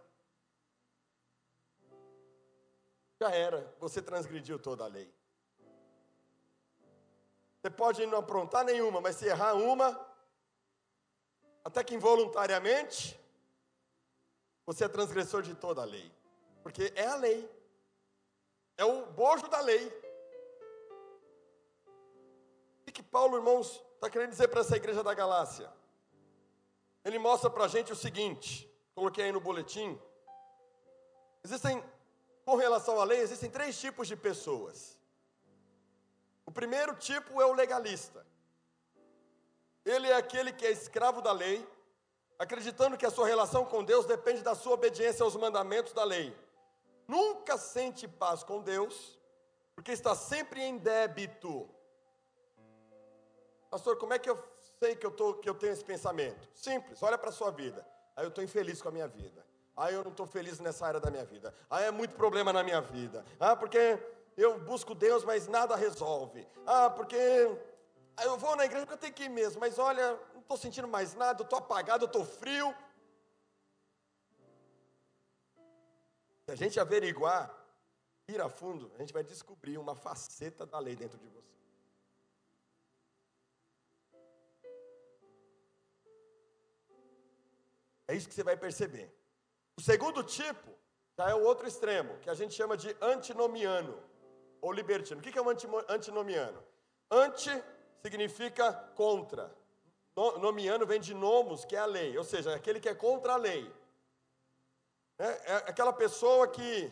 [3.20, 5.12] já era, você transgrediu toda a lei.
[7.60, 10.08] Você pode não aprontar nenhuma, mas se errar uma,
[11.62, 13.20] até que involuntariamente,
[14.64, 16.10] você é transgressor de toda a lei.
[16.62, 17.59] Porque é a lei.
[18.80, 19.86] É o bojo da lei.
[22.88, 25.70] O que Paulo, irmãos, está querendo dizer para essa igreja da Galácia?
[27.04, 30.00] Ele mostra para a gente o seguinte, coloquei aí no boletim.
[31.44, 31.84] Existem,
[32.42, 34.98] com relação à lei, existem três tipos de pessoas.
[36.46, 38.26] O primeiro tipo é o legalista.
[39.84, 41.68] Ele é aquele que é escravo da lei,
[42.38, 46.34] acreditando que a sua relação com Deus depende da sua obediência aos mandamentos da lei.
[47.10, 49.18] Nunca sente paz com Deus,
[49.74, 51.68] porque está sempre em débito.
[53.68, 54.38] Pastor, como é que eu
[54.78, 56.48] sei que eu, tô, que eu tenho esse pensamento?
[56.54, 57.84] Simples, olha para a sua vida.
[58.14, 59.44] Aí eu estou infeliz com a minha vida.
[59.76, 61.52] Aí eu não estou feliz nessa área da minha vida.
[61.68, 63.24] Aí é muito problema na minha vida.
[63.40, 63.98] Ah, porque
[64.36, 66.46] eu busco Deus, mas nada resolve.
[66.64, 67.16] Ah, porque
[68.22, 70.86] eu vou na igreja porque eu tenho que ir mesmo, mas olha, não estou sentindo
[70.86, 72.72] mais nada, estou apagado, estou frio.
[76.50, 77.48] Se a gente averiguar,
[78.26, 81.48] ir a fundo, a gente vai descobrir uma faceta da lei dentro de você.
[88.08, 89.14] É isso que você vai perceber.
[89.76, 90.76] O segundo tipo
[91.16, 94.02] já é o outro extremo, que a gente chama de antinomiano
[94.60, 95.20] ou libertino.
[95.20, 95.50] O que é um
[95.88, 96.60] antinomiano?
[97.08, 97.62] Anti
[98.02, 99.56] significa contra.
[100.16, 103.36] Nomiano vem de nomos, que é a lei, ou seja, aquele que é contra a
[103.36, 103.72] lei.
[105.20, 106.90] É, é aquela pessoa que,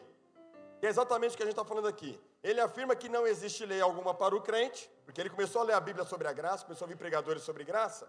[0.78, 2.12] que é exatamente o que a gente está falando aqui.
[2.42, 5.72] Ele afirma que não existe lei alguma para o crente, porque ele começou a ler
[5.72, 8.06] a Bíblia sobre a graça, começou a ouvir pregadores sobre graça.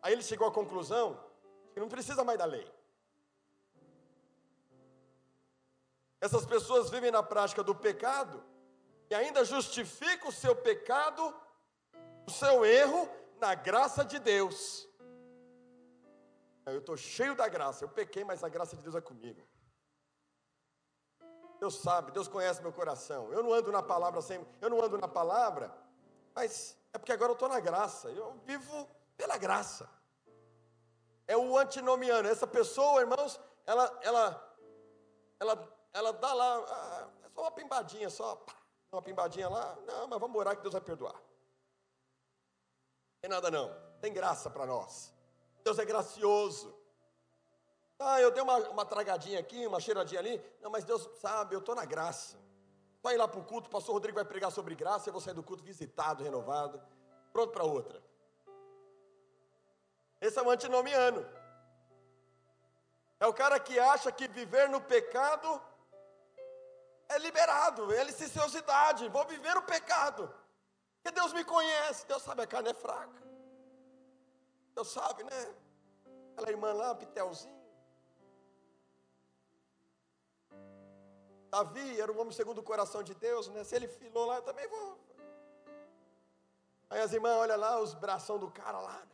[0.00, 1.18] Aí ele chegou à conclusão
[1.74, 2.66] que não precisa mais da lei.
[6.20, 8.42] Essas pessoas vivem na prática do pecado
[9.10, 11.34] e ainda justificam o seu pecado
[12.26, 13.08] o seu erro
[13.40, 14.88] na graça de Deus.
[16.66, 19.40] Eu estou cheio da graça, eu pequei, mas a graça de Deus é comigo.
[21.58, 23.32] Deus sabe, Deus conhece meu coração.
[23.32, 25.72] Eu não ando na palavra sem, eu não ando na palavra,
[26.34, 28.08] mas é porque agora eu estou na graça.
[28.10, 29.88] Eu vivo pela graça.
[31.26, 32.28] É o antinomiano.
[32.28, 34.56] Essa pessoa, irmãos, ela, ela,
[35.40, 38.44] ela, ela dá lá, ah, é só uma pimbadinha, só
[38.92, 39.76] uma pimbadinha lá.
[39.86, 41.20] Não, mas vamos orar que Deus vai perdoar.
[43.20, 43.74] Tem nada não.
[44.00, 45.12] Tem graça para nós.
[45.64, 46.74] Deus é gracioso.
[47.98, 50.42] Ah, eu dei uma, uma tragadinha aqui, uma cheiradinha ali.
[50.60, 52.36] Não, mas Deus sabe, eu estou na graça.
[53.00, 55.22] Só ir lá para o culto, o pastor Rodrigo vai pregar sobre graça, eu vou
[55.22, 56.82] sair do culto visitado, renovado,
[57.32, 58.02] pronto para outra.
[60.20, 61.24] Esse é o antinomiano.
[63.18, 65.60] É o cara que acha que viver no pecado
[67.08, 69.08] é liberado, é licenciosidade.
[69.08, 70.32] Vou viver o pecado.
[70.96, 73.22] Porque Deus me conhece, Deus sabe a carne é fraca.
[74.74, 75.54] Deus sabe, né?
[76.32, 77.55] Aquela irmã lá, Pitelzinho.
[81.56, 83.64] Davi era um homem segundo o coração de Deus, né?
[83.64, 84.98] Se ele filou lá, eu também vou.
[86.90, 88.98] Aí as irmãs olham lá, os bração do cara lá.
[89.00, 89.06] Né?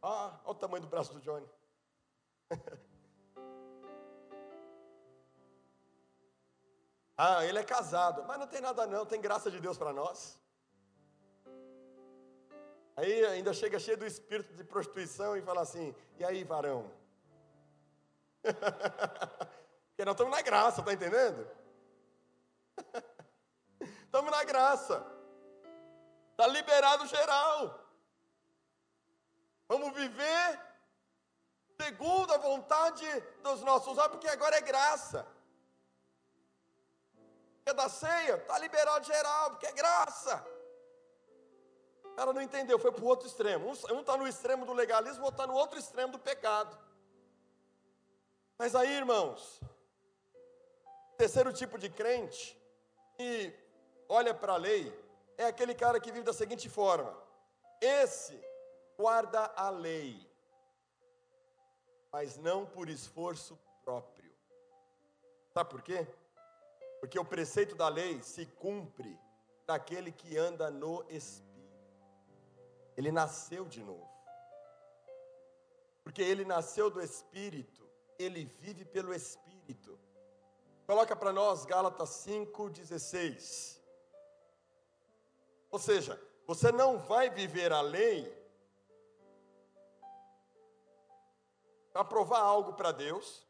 [0.00, 1.48] Olha o tamanho do braço do Johnny.
[7.16, 8.22] ah, ele é casado.
[8.28, 10.38] Mas não tem nada não, tem graça de Deus para nós.
[12.96, 16.88] Aí ainda chega cheio do espírito de prostituição e fala assim: e aí, varão?
[19.90, 21.61] Porque nós estamos na graça, tá entendendo?
[24.04, 25.04] Estamos na graça.
[26.30, 27.78] Está liberado geral.
[29.68, 30.60] Vamos viver
[31.80, 33.06] segundo a vontade
[33.42, 35.26] dos nossos olhos, porque agora é graça.
[37.64, 40.44] É da ceia, está liberado geral, porque é graça.
[42.16, 43.68] Ela não entendeu, foi para o outro extremo.
[43.68, 46.76] Um está no extremo do legalismo, outro está no outro extremo do pecado.
[48.58, 49.60] Mas aí, irmãos,
[51.16, 52.60] terceiro tipo de crente
[53.22, 53.54] que
[54.08, 54.92] olha para a lei
[55.38, 57.16] é aquele cara que vive da seguinte forma:
[57.80, 58.38] esse
[58.98, 60.28] guarda a lei,
[62.12, 64.32] mas não por esforço próprio.
[65.54, 66.06] Sabe por quê?
[67.00, 69.18] Porque o preceito da lei se cumpre
[69.66, 71.52] daquele que anda no Espírito.
[72.96, 74.10] Ele nasceu de novo.
[76.02, 79.98] Porque ele nasceu do Espírito, ele vive pelo Espírito.
[80.86, 83.78] Coloca para nós Gálatas 5,16.
[85.70, 88.40] Ou seja, você não vai viver a lei
[91.92, 93.46] para provar algo para Deus,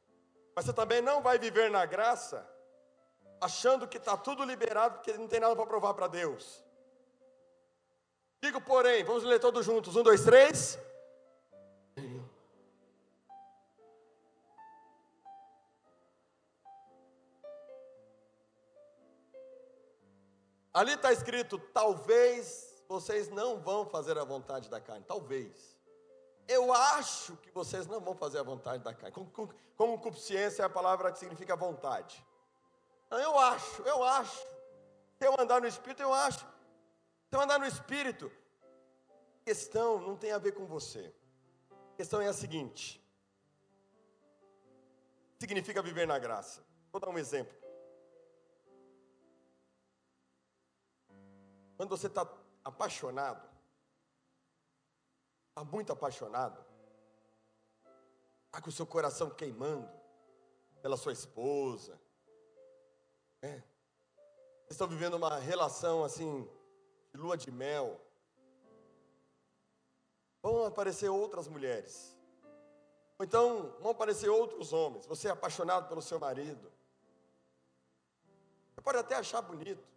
[0.54, 2.48] mas você também não vai viver na graça
[3.40, 6.62] achando que está tudo liberado porque não tem nada para provar para Deus.
[8.40, 10.78] Digo, porém, vamos ler todos juntos: um, dois, três.
[20.72, 25.04] Ali está escrito: talvez vocês não vão fazer a vontade da carne.
[25.06, 25.76] Talvez.
[26.48, 29.14] Eu acho que vocês não vão fazer a vontade da carne.
[29.76, 32.24] Concupiscência é a palavra que significa vontade.
[33.10, 34.38] Eu acho, eu acho.
[35.18, 36.40] Se eu andar no Espírito, eu acho.
[36.40, 38.30] Se eu andar no Espírito,
[39.40, 41.14] a questão não tem a ver com você.
[41.94, 43.02] A questão é a seguinte:
[45.38, 46.64] significa viver na graça.
[46.90, 47.61] Vou dar um exemplo.
[51.82, 52.24] Quando você está
[52.64, 53.42] apaixonado,
[55.48, 56.64] está muito apaixonado,
[58.46, 59.90] está com o seu coração queimando
[60.80, 62.00] pela sua esposa,
[63.40, 63.48] é.
[63.48, 66.48] Vocês estão vivendo uma relação assim,
[67.12, 68.00] de lua de mel.
[70.40, 72.16] Vão aparecer outras mulheres.
[73.18, 75.04] Ou então vão aparecer outros homens.
[75.06, 76.72] Você é apaixonado pelo seu marido.
[78.72, 79.91] Você pode até achar bonito.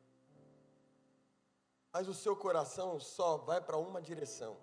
[1.95, 4.57] Mas o seu coração só vai para uma direção.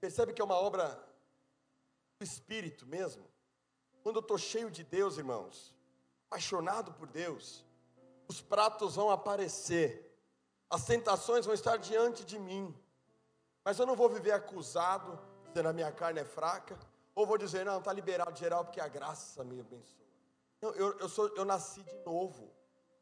[0.00, 0.88] Percebe que é uma obra
[2.18, 3.24] do Espírito mesmo?
[4.02, 5.72] Quando eu estou cheio de Deus, irmãos,
[6.26, 7.64] apaixonado por Deus,
[8.26, 10.12] os pratos vão aparecer,
[10.68, 12.76] as tentações vão estar diante de mim,
[13.64, 15.16] mas eu não vou viver acusado,
[15.46, 16.76] dizendo a minha carne é fraca,
[17.14, 20.08] ou vou dizer, não, está liberado geral porque a graça me abençoa.
[20.60, 22.52] Não, eu, eu, sou, eu nasci de novo,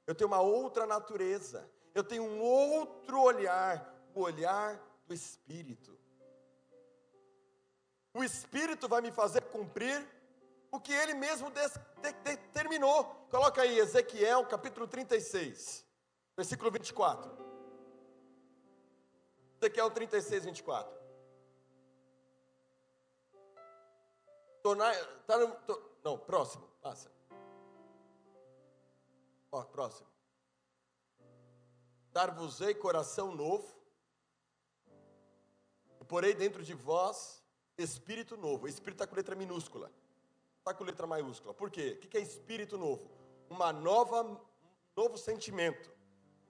[0.07, 5.99] eu tenho uma outra natureza, eu tenho um outro olhar, o olhar do Espírito.
[8.15, 10.07] O Espírito vai me fazer cumprir
[10.71, 11.53] o que ele mesmo
[12.25, 13.05] determinou.
[13.31, 15.87] Coloca aí Ezequiel capítulo 36,
[16.37, 17.31] versículo 24.
[19.61, 21.03] Ezequiel 36, 24.
[24.63, 24.95] Tornar,
[25.27, 27.12] tá no, to, não, próximo, passa.
[29.53, 30.09] Ó, próximo.
[32.11, 33.71] Dar-vos-ei coração novo,
[36.01, 37.43] e porei dentro de vós
[37.77, 38.67] espírito novo.
[38.67, 39.93] Espírito está com letra minúscula.
[40.59, 41.53] Está com letra maiúscula.
[41.53, 41.99] Por quê?
[42.03, 43.11] O que é espírito novo?
[43.51, 44.39] Uma nova, um
[44.97, 45.91] novo sentimento,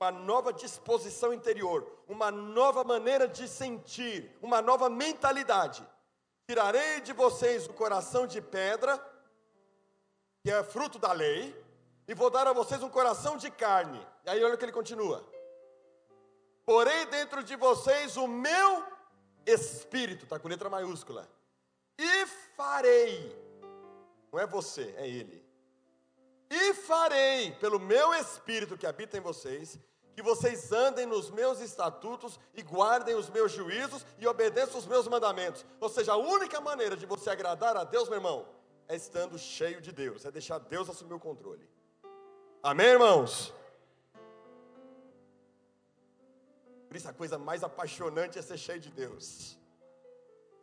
[0.00, 5.86] uma nova disposição interior, uma nova maneira de sentir, uma nova mentalidade.
[6.46, 8.98] Tirarei de vocês o coração de pedra,
[10.42, 11.61] que é fruto da lei,
[12.06, 14.06] e vou dar a vocês um coração de carne.
[14.24, 15.24] E aí olha o que ele continua.
[16.64, 18.84] Porei dentro de vocês o meu
[19.44, 21.28] espírito, está com letra maiúscula,
[21.98, 22.26] e
[22.56, 23.42] farei
[24.32, 25.44] não é você, é Ele.
[26.48, 29.78] E farei, pelo meu Espírito que habita em vocês,
[30.14, 35.06] que vocês andem nos meus estatutos e guardem os meus juízos e obedeçam os meus
[35.06, 35.64] mandamentos.
[35.80, 38.46] Ou seja, a única maneira de você agradar a Deus, meu irmão,
[38.88, 41.68] é estando cheio de Deus, é deixar Deus assumir o controle.
[42.62, 43.52] Amém, irmãos?
[46.86, 49.58] Por isso a coisa mais apaixonante é ser cheio de Deus.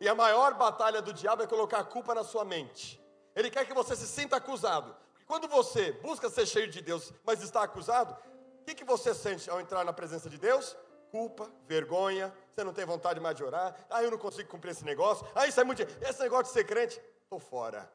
[0.00, 2.98] E a maior batalha do diabo é colocar a culpa na sua mente.
[3.36, 4.96] Ele quer que você se sinta acusado.
[5.26, 8.16] Quando você busca ser cheio de Deus, mas está acusado,
[8.60, 10.74] o que, que você sente ao entrar na presença de Deus?
[11.10, 13.76] Culpa, vergonha, você não tem vontade mais de orar.
[13.90, 15.26] Ah, eu não consigo cumprir esse negócio.
[15.34, 15.82] Ah, isso é muito.
[15.82, 17.92] Esse negócio de ser crente, estou fora.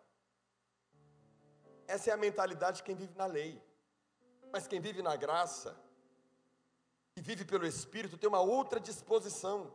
[1.88, 3.60] Essa é a mentalidade de quem vive na lei.
[4.56, 5.76] Mas quem vive na graça,
[7.14, 9.70] que vive pelo Espírito, tem uma outra disposição.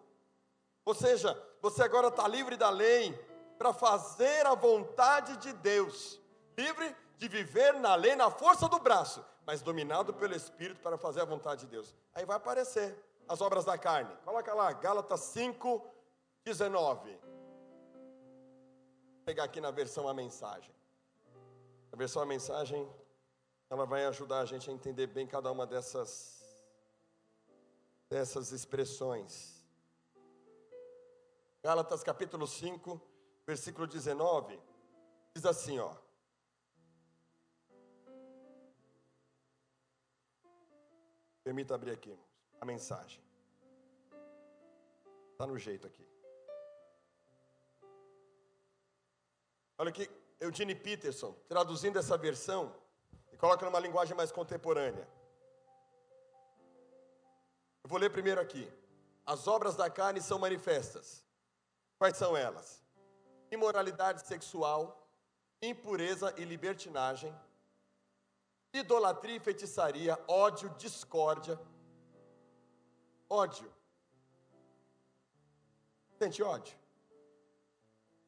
[0.87, 3.13] Ou seja, você agora está livre da lei,
[3.59, 6.19] para fazer a vontade de Deus,
[6.57, 11.21] livre de viver na lei, na força do braço, mas dominado pelo Espírito para fazer
[11.21, 11.95] a vontade de Deus.
[12.15, 12.97] Aí vai aparecer
[13.29, 14.17] as obras da carne.
[14.25, 15.87] Coloca lá, Gálatas 5,
[16.43, 17.11] 19.
[17.11, 17.21] Vou
[19.27, 20.75] pegar aqui na versão a mensagem.
[21.93, 22.91] A versão a mensagem,
[23.71, 26.41] ela vai ajudar a gente a entender bem cada uma dessas
[28.09, 29.65] dessas expressões.
[31.63, 33.01] Gálatas capítulo 5,
[33.47, 34.61] versículo 19,
[35.33, 35.95] diz assim, ó.
[41.45, 42.19] Permita abrir aqui,
[42.61, 43.23] a mensagem.
[45.33, 46.05] Está no jeito aqui.
[49.79, 50.11] Olha aqui,
[50.41, 52.75] Eugene Peterson, traduzindo essa versão,
[53.41, 55.09] coloca numa linguagem mais contemporânea.
[57.83, 58.71] Eu vou ler primeiro aqui.
[59.25, 61.25] As obras da carne são manifestas.
[61.99, 62.85] Quais são elas?
[63.51, 65.09] Imoralidade sexual,
[65.63, 67.35] impureza e libertinagem,
[68.73, 71.59] idolatria e feitiçaria, ódio, discórdia.
[73.29, 73.73] Ódio.
[76.19, 76.77] Sente ódio?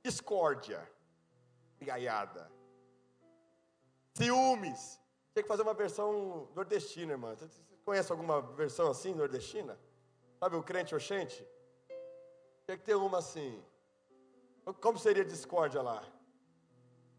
[0.03, 0.91] Discórdia.
[1.81, 2.51] Gaiada.
[4.15, 5.02] Ciúmes.
[5.33, 7.35] Tinha que fazer uma versão nordestina, irmã.
[7.35, 7.49] Você
[7.85, 9.79] conhece alguma versão assim, nordestina?
[10.39, 11.47] Sabe o crente oxente?
[12.67, 13.63] Tinha que ter uma assim.
[14.81, 16.05] Como seria discórdia lá?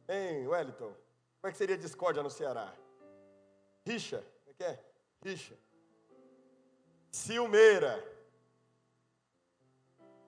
[0.08, 0.94] Hein, Wellington?
[1.42, 2.74] Como é que seria discórdia no Ceará?
[3.86, 4.24] Rixa.
[4.44, 4.86] Como é que é?
[5.24, 5.56] Rixa.
[7.12, 8.02] Ciumeira.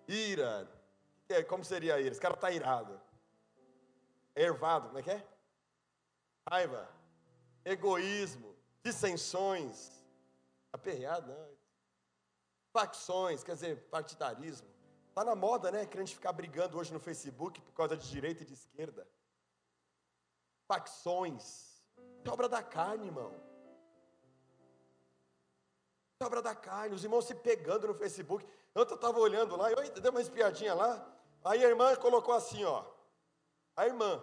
[0.07, 0.67] Ira.
[1.47, 2.11] Como seria ira?
[2.11, 2.99] Esse cara está irado.
[4.35, 4.87] Ervado.
[4.87, 5.27] Como é que é?
[6.49, 6.94] Raiva.
[7.65, 8.55] Egoísmo.
[8.83, 9.91] Dissensões.
[10.71, 11.55] Aperreado, não.
[12.71, 14.67] Facções, quer dizer, partidarismo.
[15.09, 15.85] Está na moda, né?
[15.85, 19.07] Crente ficar brigando hoje no Facebook por causa de direita e de esquerda.
[20.67, 21.81] Facções.
[22.23, 23.33] É obra da carne, irmão.
[26.19, 26.93] É obra da carne.
[26.93, 28.45] Os irmãos se pegando no Facebook.
[28.75, 31.17] Ontem eu estava olhando lá, eu dei uma espiadinha lá.
[31.45, 32.83] Aí a irmã colocou assim, ó.
[33.75, 34.21] A irmã,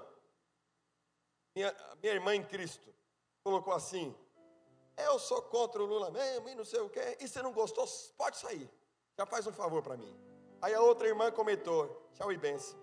[1.54, 2.91] minha, minha irmã em Cristo,
[3.42, 4.14] colocou assim:
[4.96, 7.18] Eu sou contra o Lula mesmo e não sei o quê.
[7.20, 7.86] E se não gostou,
[8.16, 8.70] pode sair.
[9.16, 10.16] Já faz um favor para mim.
[10.60, 12.80] Aí a outra irmã comentou: Tchau e benção.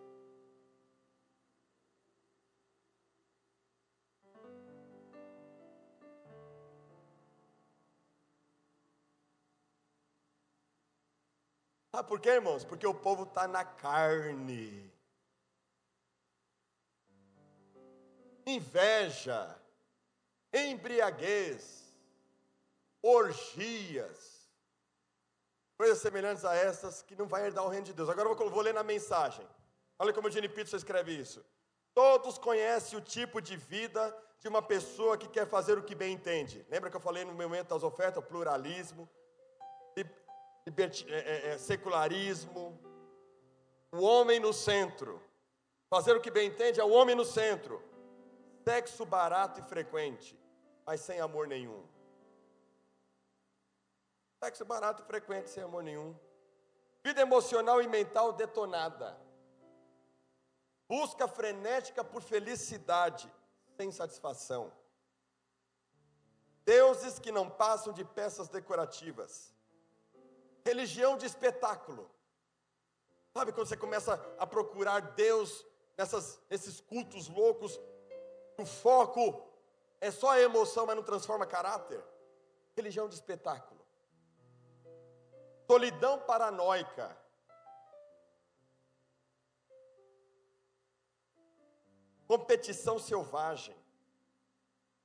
[11.92, 12.64] Sabe por quê, irmãos?
[12.64, 14.90] Porque o povo está na carne.
[18.46, 19.59] Inveja,
[20.54, 21.94] embriaguez,
[23.02, 24.50] orgias,
[25.78, 28.10] coisas semelhantes a essas que não vai herdar o reino de Deus.
[28.10, 29.48] Agora eu vou, ler na mensagem.
[29.98, 31.46] Olha como o Gene Peterson escreve isso.
[31.94, 36.14] Todos conhecem o tipo de vida de uma pessoa que quer fazer o que bem
[36.14, 36.66] entende.
[36.70, 39.10] Lembra que eu falei no momento das ofertas, pluralismo,
[39.98, 40.02] é,
[41.10, 42.80] é, é, secularismo,
[43.92, 45.22] o homem no centro.
[45.90, 47.82] Fazer o que bem entende é o homem no centro.
[48.64, 50.38] Sexo barato e frequente,
[50.86, 51.88] mas sem amor nenhum.
[54.44, 56.18] Sexo barato e frequente, sem amor nenhum.
[57.04, 59.20] Vida emocional e mental detonada.
[60.88, 63.32] Busca frenética por felicidade,
[63.78, 64.72] sem satisfação.
[66.66, 69.54] Deuses que não passam de peças decorativas
[70.70, 72.10] religião de espetáculo.
[73.34, 75.66] Sabe quando você começa a procurar Deus
[75.98, 77.80] nessas, nesses cultos loucos,
[78.62, 79.48] o foco
[80.02, 82.04] é só a emoção, mas não transforma caráter?
[82.76, 83.80] Religião de espetáculo.
[85.68, 87.16] Solidão paranoica.
[92.28, 93.76] Competição selvagem.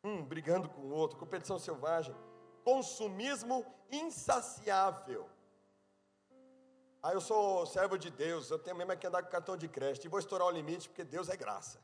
[0.03, 2.15] Um brigando com o outro, competição selvagem.
[2.63, 5.29] Consumismo insaciável.
[7.03, 10.07] Ah, eu sou servo de Deus, eu tenho mesmo que andar com cartão de crédito
[10.07, 11.79] e vou estourar o limite porque Deus é graça.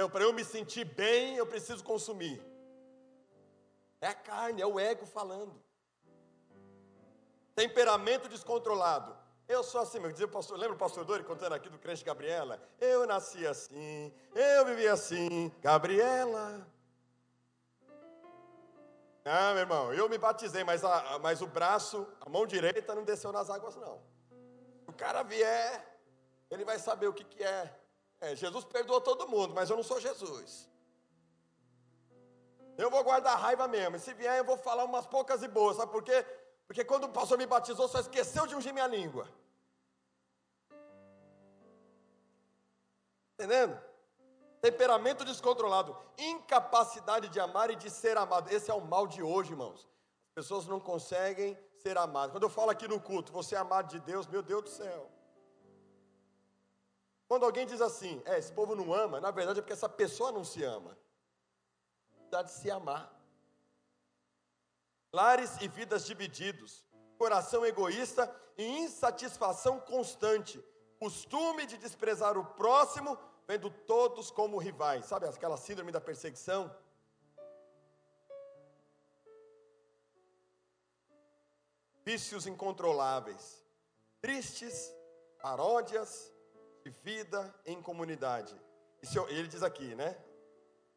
[0.00, 2.38] Eu, para eu me sentir bem, eu preciso consumir.
[3.98, 5.54] É a carne, é o ego falando.
[7.54, 9.16] Temperamento descontrolado.
[9.48, 12.04] Eu sou assim, meu dizia o pastor, lembra o pastor Dori contando aqui do crente
[12.04, 12.60] Gabriela?
[12.78, 16.66] Eu nasci assim, eu vivi assim, Gabriela.
[19.24, 23.02] Ah, meu irmão, eu me batizei, mas, a, mas o braço, a mão direita não
[23.02, 24.02] desceu nas águas, não.
[24.86, 25.98] O cara vier,
[26.50, 27.85] ele vai saber o que, que é.
[28.20, 28.34] É.
[28.34, 30.68] Jesus perdoou todo mundo, mas eu não sou Jesus.
[32.76, 33.96] Eu vou guardar raiva mesmo.
[33.96, 35.76] E se vier, eu vou falar umas poucas e boas.
[35.76, 36.24] Sabe por quê?
[36.66, 39.28] Porque quando o pastor me batizou, só esqueceu de ungir minha língua.
[43.34, 43.80] Entendendo?
[44.66, 48.50] temperamento descontrolado, incapacidade de amar e de ser amado.
[48.50, 49.88] Esse é o mal de hoje, irmãos.
[50.30, 52.32] As pessoas não conseguem ser amadas.
[52.32, 55.08] Quando eu falo aqui no culto, você é amado de Deus, meu Deus do céu.
[57.28, 60.30] Quando alguém diz assim, é, esse povo não ama, na verdade é porque essa pessoa
[60.30, 60.96] não se ama.
[62.30, 63.12] Dá de se amar.
[65.12, 66.84] Lares e vidas divididos,
[67.18, 70.62] coração egoísta e insatisfação constante,
[71.00, 75.06] costume de desprezar o próximo vendo todos como rivais.
[75.06, 76.74] Sabe aquela síndrome da perseguição?
[82.04, 83.64] Vícios incontroláveis,
[84.20, 84.92] tristes,
[85.42, 86.32] paródias
[86.90, 88.54] vida em comunidade.
[89.02, 90.16] Isso, ele diz aqui, né?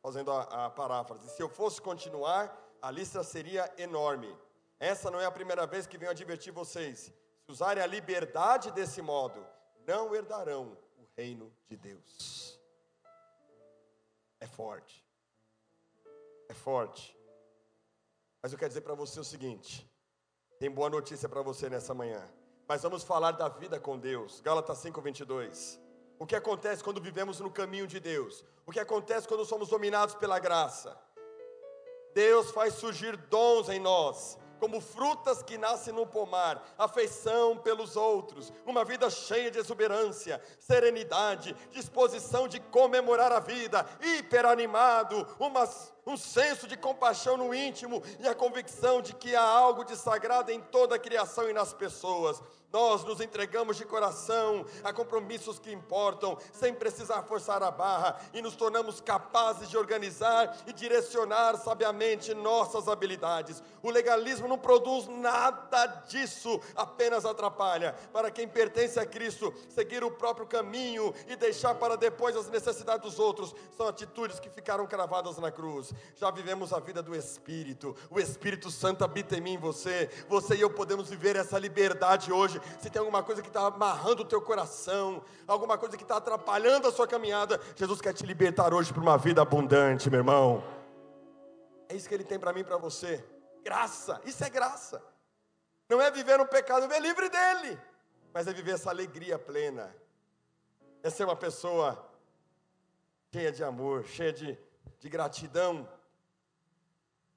[0.01, 1.29] fazendo a, a paráfrase.
[1.29, 4.35] Se eu fosse continuar, a lista seria enorme.
[4.79, 7.13] Essa não é a primeira vez que venho advertir vocês.
[7.43, 9.45] Se usarem a liberdade desse modo,
[9.85, 12.59] não herdarão o reino de Deus.
[14.39, 15.05] É forte.
[16.47, 17.15] É forte.
[18.41, 19.89] Mas eu quero dizer para você o seguinte:
[20.57, 22.25] tem boa notícia para você nessa manhã.
[22.69, 24.41] Mas vamos falar da vida com Deus.
[24.41, 25.79] Gálatas 5:22.
[26.19, 28.45] O que acontece quando vivemos no caminho de Deus?
[28.63, 30.95] O que acontece quando somos dominados pela graça?
[32.13, 38.53] Deus faz surgir dons em nós, como frutas que nascem no pomar, afeição pelos outros,
[38.67, 45.67] uma vida cheia de exuberância, serenidade, disposição de comemorar a vida, hiperanimado, uma,
[46.09, 50.51] um senso de compaixão no íntimo e a convicção de que há algo de sagrado
[50.51, 52.41] em toda a criação e nas pessoas.
[52.71, 58.43] Nós nos entregamos de coração a compromissos que importam, sem precisar forçar a barra, e
[58.43, 63.63] nos tornamos capazes de organizar e direcionar sabiamente nossas habilidades.
[63.81, 67.95] O legalismo não produz nada disso, apenas atrapalha.
[68.13, 73.01] Para quem pertence a Cristo, seguir o próprio caminho e deixar para depois as necessidades
[73.01, 75.91] dos outros são atitudes que ficaram cravadas na cruz.
[76.15, 80.09] Já vivemos a vida do Espírito, o Espírito Santo habita em mim você.
[80.27, 84.23] Você e eu podemos viver essa liberdade hoje se tem alguma coisa que está amarrando
[84.23, 88.73] o teu coração, alguma coisa que está atrapalhando a sua caminhada, Jesus quer te libertar
[88.73, 90.63] hoje para uma vida abundante, meu irmão.
[91.87, 93.23] É isso que Ele tem para mim e para você.
[93.63, 95.01] Graça, isso é graça.
[95.89, 97.79] Não é viver no pecado, é viver livre dele,
[98.33, 99.93] mas é viver essa alegria plena.
[101.01, 102.07] É ser uma pessoa
[103.31, 104.57] cheia de amor, cheia de,
[104.99, 105.87] de gratidão.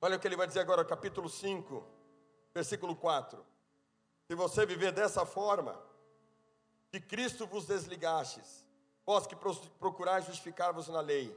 [0.00, 1.86] Olha o que ele vai dizer agora, capítulo 5,
[2.52, 3.44] versículo 4.
[4.26, 5.80] Se você viver dessa forma,
[6.90, 8.66] de Cristo vos desligastes,
[9.06, 9.36] vós que
[9.78, 11.36] procurais justificar-vos na lei,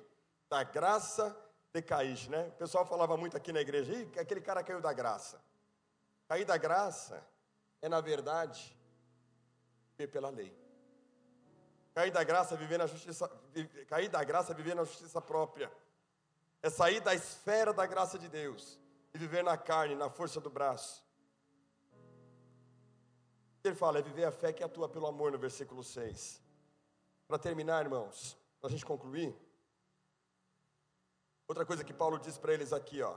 [0.49, 1.35] da graça
[1.71, 2.47] decaíste, né?
[2.47, 5.41] O pessoal falava muito aqui na igreja, aquele cara caiu da graça.
[6.27, 7.25] Cair da graça
[7.81, 8.75] é, na verdade,
[9.91, 10.55] viver pela lei.
[11.93, 13.29] Cair da graça viver na justiça,
[13.87, 15.71] cair da graça viver na justiça própria.
[16.65, 18.79] É sair da esfera da graça de Deus
[19.13, 21.05] e viver na carne, na força do braço.
[23.63, 26.41] Ele fala, é viver a fé que atua pelo amor, no versículo 6.
[27.27, 29.31] Para terminar, irmãos, para a gente concluir,
[31.47, 33.15] outra coisa que Paulo diz para eles aqui, ó,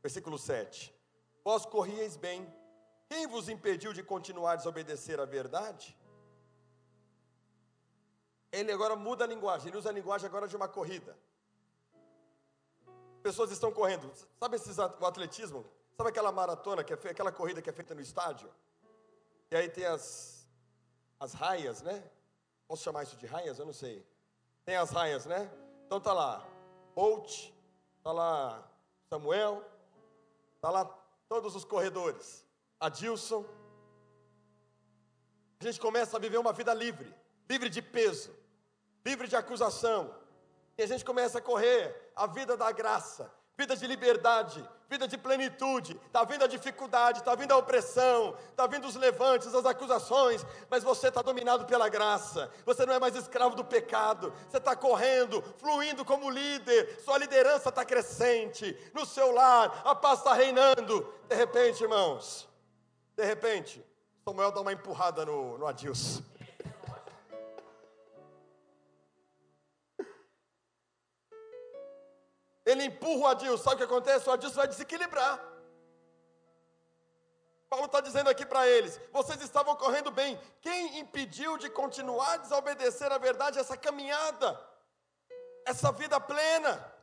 [0.00, 0.94] versículo 7.
[1.42, 2.46] Vós corrieis bem,
[3.08, 5.98] quem vos impediu de continuar a desobedecer a verdade?
[8.52, 11.18] Ele agora muda a linguagem, ele usa a linguagem agora de uma corrida.
[13.26, 14.08] Pessoas estão correndo,
[14.38, 15.66] sabe esses, o atletismo?
[15.96, 18.48] Sabe aquela maratona, que é aquela corrida que é feita no estádio?
[19.50, 20.48] E aí tem as,
[21.18, 22.08] as raias, né?
[22.68, 23.58] Posso chamar isso de raias?
[23.58, 24.06] Eu não sei.
[24.64, 25.50] Tem as raias, né?
[25.84, 26.46] Então tá lá
[26.94, 27.50] Bolt,
[28.00, 28.70] tá lá
[29.10, 29.60] Samuel,
[30.60, 30.84] tá lá
[31.28, 32.46] todos os corredores.
[32.78, 33.44] Adilson.
[35.58, 37.12] A gente começa a viver uma vida livre,
[37.50, 38.32] livre de peso,
[39.04, 40.14] livre de acusação.
[40.78, 45.18] E a gente começa a correr a vida da graça, vida de liberdade, vida de
[45.18, 46.00] plenitude.
[46.06, 50.82] Está vindo a dificuldade, está vindo a opressão, está vindo os levantes, as acusações, mas
[50.82, 52.50] você está dominado pela graça.
[52.64, 54.32] Você não é mais escravo do pecado.
[54.48, 57.00] Você está correndo, fluindo como líder.
[57.04, 58.76] Sua liderança está crescente.
[58.94, 61.12] No seu lar, a paz está reinando.
[61.28, 62.48] De repente, irmãos,
[63.14, 63.84] de repente,
[64.24, 66.22] Samuel dá uma empurrada no, no Adilson.
[72.76, 74.28] Ele empurra o Adilson, sabe o que acontece?
[74.28, 75.42] O Adilson vai desequilibrar.
[77.70, 82.36] Paulo está dizendo aqui para eles: vocês estavam correndo bem, quem impediu de continuar a
[82.36, 84.60] desobedecer a verdade, essa caminhada,
[85.64, 86.94] essa vida plena?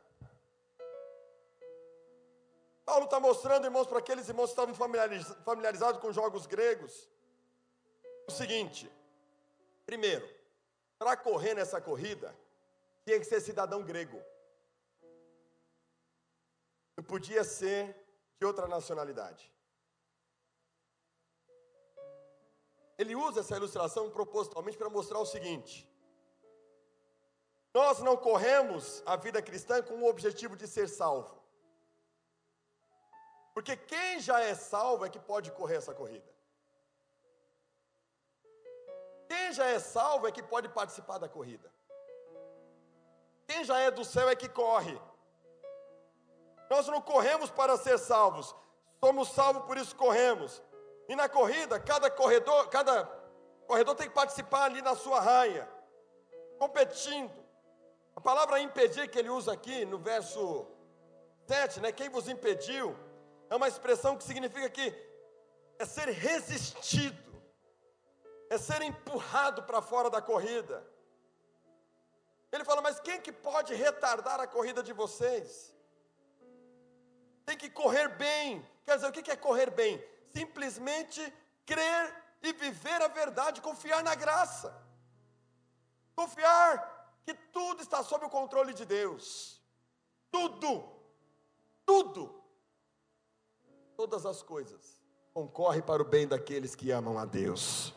[2.84, 4.74] Paulo está mostrando, irmãos, para aqueles irmãos que estavam
[5.44, 7.10] familiarizados com jogos gregos,
[8.28, 8.88] o seguinte:
[9.84, 10.28] primeiro,
[11.00, 12.32] para correr nessa corrida,
[13.04, 14.22] tinha que ser cidadão grego
[17.04, 17.80] não podia ser
[18.38, 19.44] de outra nacionalidade.
[22.96, 25.74] Ele usa essa ilustração propositalmente para mostrar o seguinte:
[27.74, 31.34] nós não corremos a vida cristã com o objetivo de ser salvo.
[33.54, 36.30] Porque quem já é salvo é que pode correr essa corrida.
[39.28, 41.70] Quem já é salvo é que pode participar da corrida.
[43.48, 44.96] Quem já é do céu é que corre.
[46.70, 48.54] Nós não corremos para ser salvos,
[49.00, 50.62] somos salvos por isso corremos.
[51.08, 53.04] E na corrida, cada corredor, cada
[53.66, 55.68] corredor tem que participar ali na sua raia,
[56.58, 57.32] competindo.
[58.16, 60.66] A palavra impedir que ele usa aqui no verso
[61.46, 61.92] 7, né?
[61.92, 62.96] Quem vos impediu,
[63.50, 64.94] é uma expressão que significa que
[65.78, 67.42] é ser resistido,
[68.48, 70.86] é ser empurrado para fora da corrida.
[72.52, 75.74] Ele fala, mas quem que pode retardar a corrida de vocês?
[77.44, 78.66] Tem que correr bem.
[78.84, 80.02] Quer dizer, o que é correr bem?
[80.32, 81.20] Simplesmente
[81.66, 84.74] crer e viver a verdade, confiar na graça.
[86.14, 89.60] Confiar que tudo está sob o controle de Deus.
[90.30, 90.84] Tudo.
[91.86, 92.42] Tudo.
[93.96, 97.94] Todas as coisas concorrem para o bem daqueles que amam a Deus.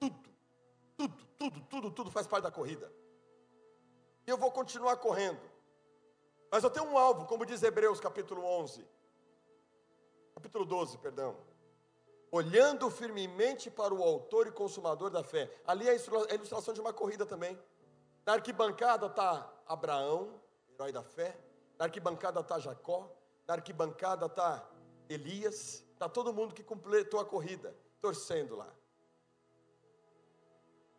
[0.00, 0.30] Tudo.
[0.96, 2.92] Tudo, tudo, tudo, tudo faz parte da corrida.
[4.26, 5.51] Eu vou continuar correndo.
[6.52, 8.86] Mas eu tenho um alvo, como diz Hebreus capítulo 11.
[10.34, 11.34] Capítulo 12, perdão.
[12.30, 15.50] Olhando firmemente para o autor e consumador da fé.
[15.66, 17.58] Ali é a ilustração de uma corrida também.
[18.26, 20.42] Na arquibancada está Abraão,
[20.74, 21.34] herói da fé.
[21.78, 23.10] Na arquibancada está Jacó.
[23.48, 24.62] Na arquibancada está
[25.08, 25.82] Elias.
[25.94, 28.70] Está todo mundo que completou a corrida, torcendo lá.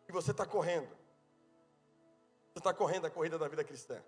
[0.08, 0.90] E você está correndo.
[2.52, 4.02] Você está correndo a corrida da vida cristã.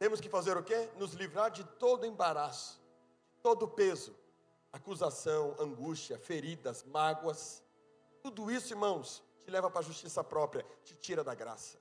[0.00, 0.88] Temos que fazer o quê?
[0.96, 2.80] Nos livrar de todo embaraço,
[3.42, 4.16] todo peso,
[4.72, 7.62] acusação, angústia, feridas, mágoas.
[8.22, 11.78] Tudo isso, irmãos, te leva para a justiça própria, te tira da graça.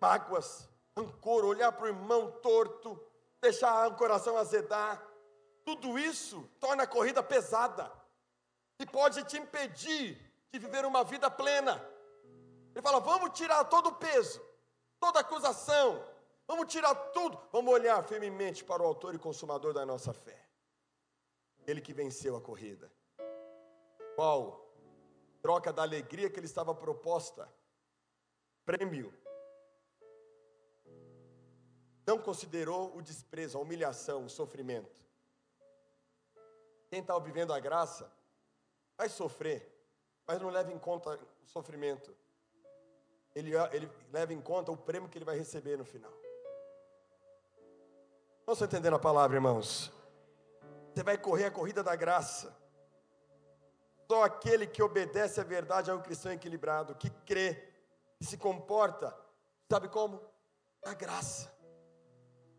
[0.00, 3.04] Mágoas, rancor, olhar para o irmão torto,
[3.40, 5.04] deixar o coração azedar.
[5.64, 7.90] Tudo isso torna a corrida pesada
[8.78, 10.16] e pode te impedir
[10.52, 11.84] de viver uma vida plena.
[12.72, 14.40] Ele fala: vamos tirar todo o peso,
[15.02, 16.00] toda acusação,
[16.46, 20.48] vamos tirar tudo, vamos olhar firmemente para o Autor e Consumador da nossa fé.
[21.66, 22.88] Ele que venceu a corrida.
[24.14, 24.72] Qual?
[25.42, 27.52] Troca da alegria que ele estava proposta.
[28.64, 29.12] Prêmio.
[32.06, 35.04] Não considerou o desprezo, a humilhação, o sofrimento.
[36.88, 38.08] Quem está vivendo a graça
[38.96, 39.68] vai sofrer,
[40.28, 42.16] mas não leva em conta o sofrimento.
[43.34, 46.12] Ele, ele leva em conta o prêmio que ele vai receber no final.
[48.46, 49.92] Não estão entendendo a palavra, irmãos?
[50.92, 52.54] Você vai correr a corrida da graça.
[54.10, 57.54] Só aquele que obedece à verdade é um cristão equilibrado, que crê,
[58.18, 59.16] que se comporta,
[59.70, 60.20] sabe como?
[60.84, 61.50] A graça.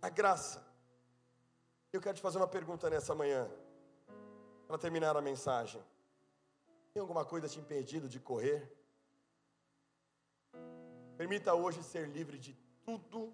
[0.01, 0.65] A graça.
[1.91, 3.47] Eu quero te fazer uma pergunta nessa manhã,
[4.67, 5.79] para terminar a mensagem.
[6.91, 8.82] Tem alguma coisa te impedindo de correr?
[11.23, 12.53] Permita hoje ser livre de
[12.85, 13.33] tudo.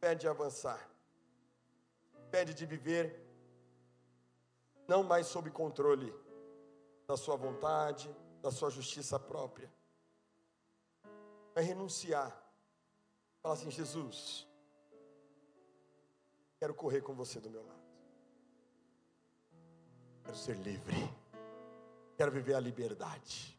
[0.00, 0.80] Pede avançar.
[2.30, 3.22] Pede de viver
[4.88, 6.10] não mais sob controle
[7.06, 8.08] da sua vontade,
[8.40, 9.70] da sua justiça própria.
[11.54, 12.34] Vai renunciar.
[13.42, 14.48] Fala assim: Jesus,
[16.58, 17.86] quero correr com você do meu lado.
[20.24, 20.96] Quero ser livre.
[22.16, 23.55] Quero viver a liberdade.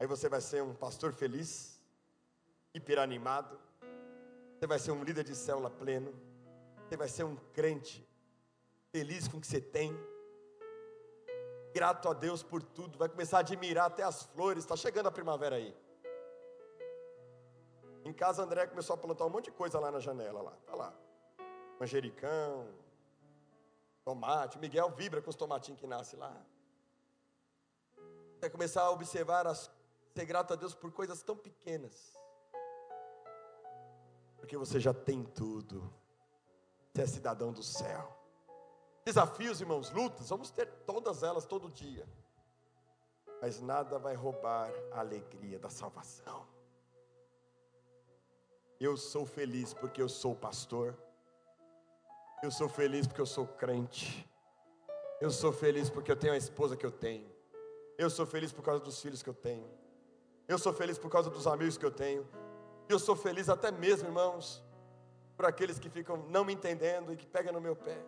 [0.00, 1.80] Aí você vai ser um pastor feliz,
[2.72, 3.58] hiperanimado.
[4.54, 6.12] Você vai ser um líder de célula pleno.
[6.88, 8.06] Você vai ser um crente
[8.92, 9.92] feliz com o que você tem.
[11.74, 12.96] Grato a Deus por tudo.
[12.96, 14.64] Vai começar a admirar até as flores.
[14.64, 15.76] Está chegando a primavera aí.
[18.04, 20.40] Em casa, André começou a plantar um monte de coisa lá na janela.
[20.40, 20.52] Lá.
[20.64, 20.94] Tá lá.
[21.78, 22.68] Manjericão,
[24.04, 24.58] tomate.
[24.58, 26.34] Miguel vibra com os tomatinhos que nascem lá.
[28.40, 29.70] Vai começar a observar, as,
[30.18, 32.18] ser grato a Deus por coisas tão pequenas.
[34.36, 35.92] Porque você já tem tudo.
[36.92, 38.16] Você é cidadão do céu.
[39.04, 42.04] Desafios, irmãos, lutas, vamos ter todas elas todo dia.
[43.40, 46.44] Mas nada vai roubar a alegria da salvação.
[48.80, 50.98] Eu sou feliz porque eu sou pastor.
[52.42, 54.28] Eu sou feliz porque eu sou crente.
[55.20, 57.30] Eu sou feliz porque eu tenho a esposa que eu tenho.
[57.96, 59.87] Eu sou feliz por causa dos filhos que eu tenho.
[60.48, 62.26] Eu sou feliz por causa dos amigos que eu tenho.
[62.88, 64.64] Eu sou feliz até mesmo, irmãos,
[65.36, 68.02] por aqueles que ficam não me entendendo e que pegam no meu pé.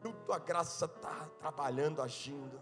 [0.00, 2.60] Tudo a graça está trabalhando, agindo.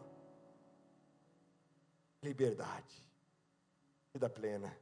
[2.22, 3.06] Liberdade.
[4.14, 4.74] Vida plena.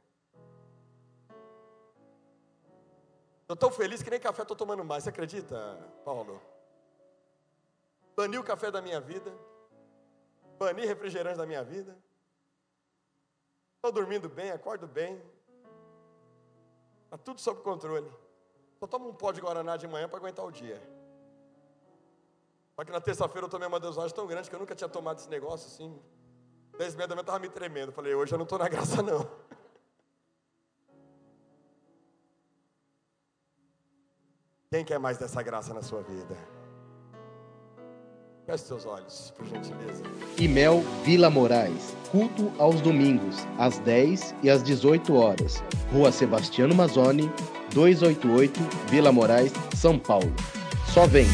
[3.41, 5.03] Estou tão feliz que nem café estou tomando mais.
[5.03, 6.41] Você acredita, Paulo?
[8.15, 9.31] Bani o café da minha vida.
[10.57, 11.97] Bani refrigerante da minha vida.
[13.87, 15.21] Estou dormindo bem, acordo bem.
[17.05, 18.11] Está tudo sob controle.
[18.77, 20.77] Só tomo um pó de Guaraná de manhã para aguentar o dia.
[22.75, 25.19] Só que na terça-feira eu tomei uma dosagem tão grande que eu nunca tinha tomado
[25.19, 25.97] esse negócio assim.
[26.77, 27.93] Dez e meia da manhã estava me tremendo.
[27.93, 29.25] Falei, hoje eu não estou na graça, não.
[34.69, 36.35] Quem quer mais dessa graça na sua vida?
[38.47, 40.03] Feche seus olhos, por gentileza.
[40.39, 41.93] Imel Vila Moraes.
[42.09, 45.61] Culto aos domingos, às 10 e às 18 horas.
[45.91, 47.29] Rua Sebastiano Mazzoni,
[47.73, 48.57] 288,
[48.89, 50.33] Vila Moraes, São Paulo.
[50.93, 51.27] Só vem!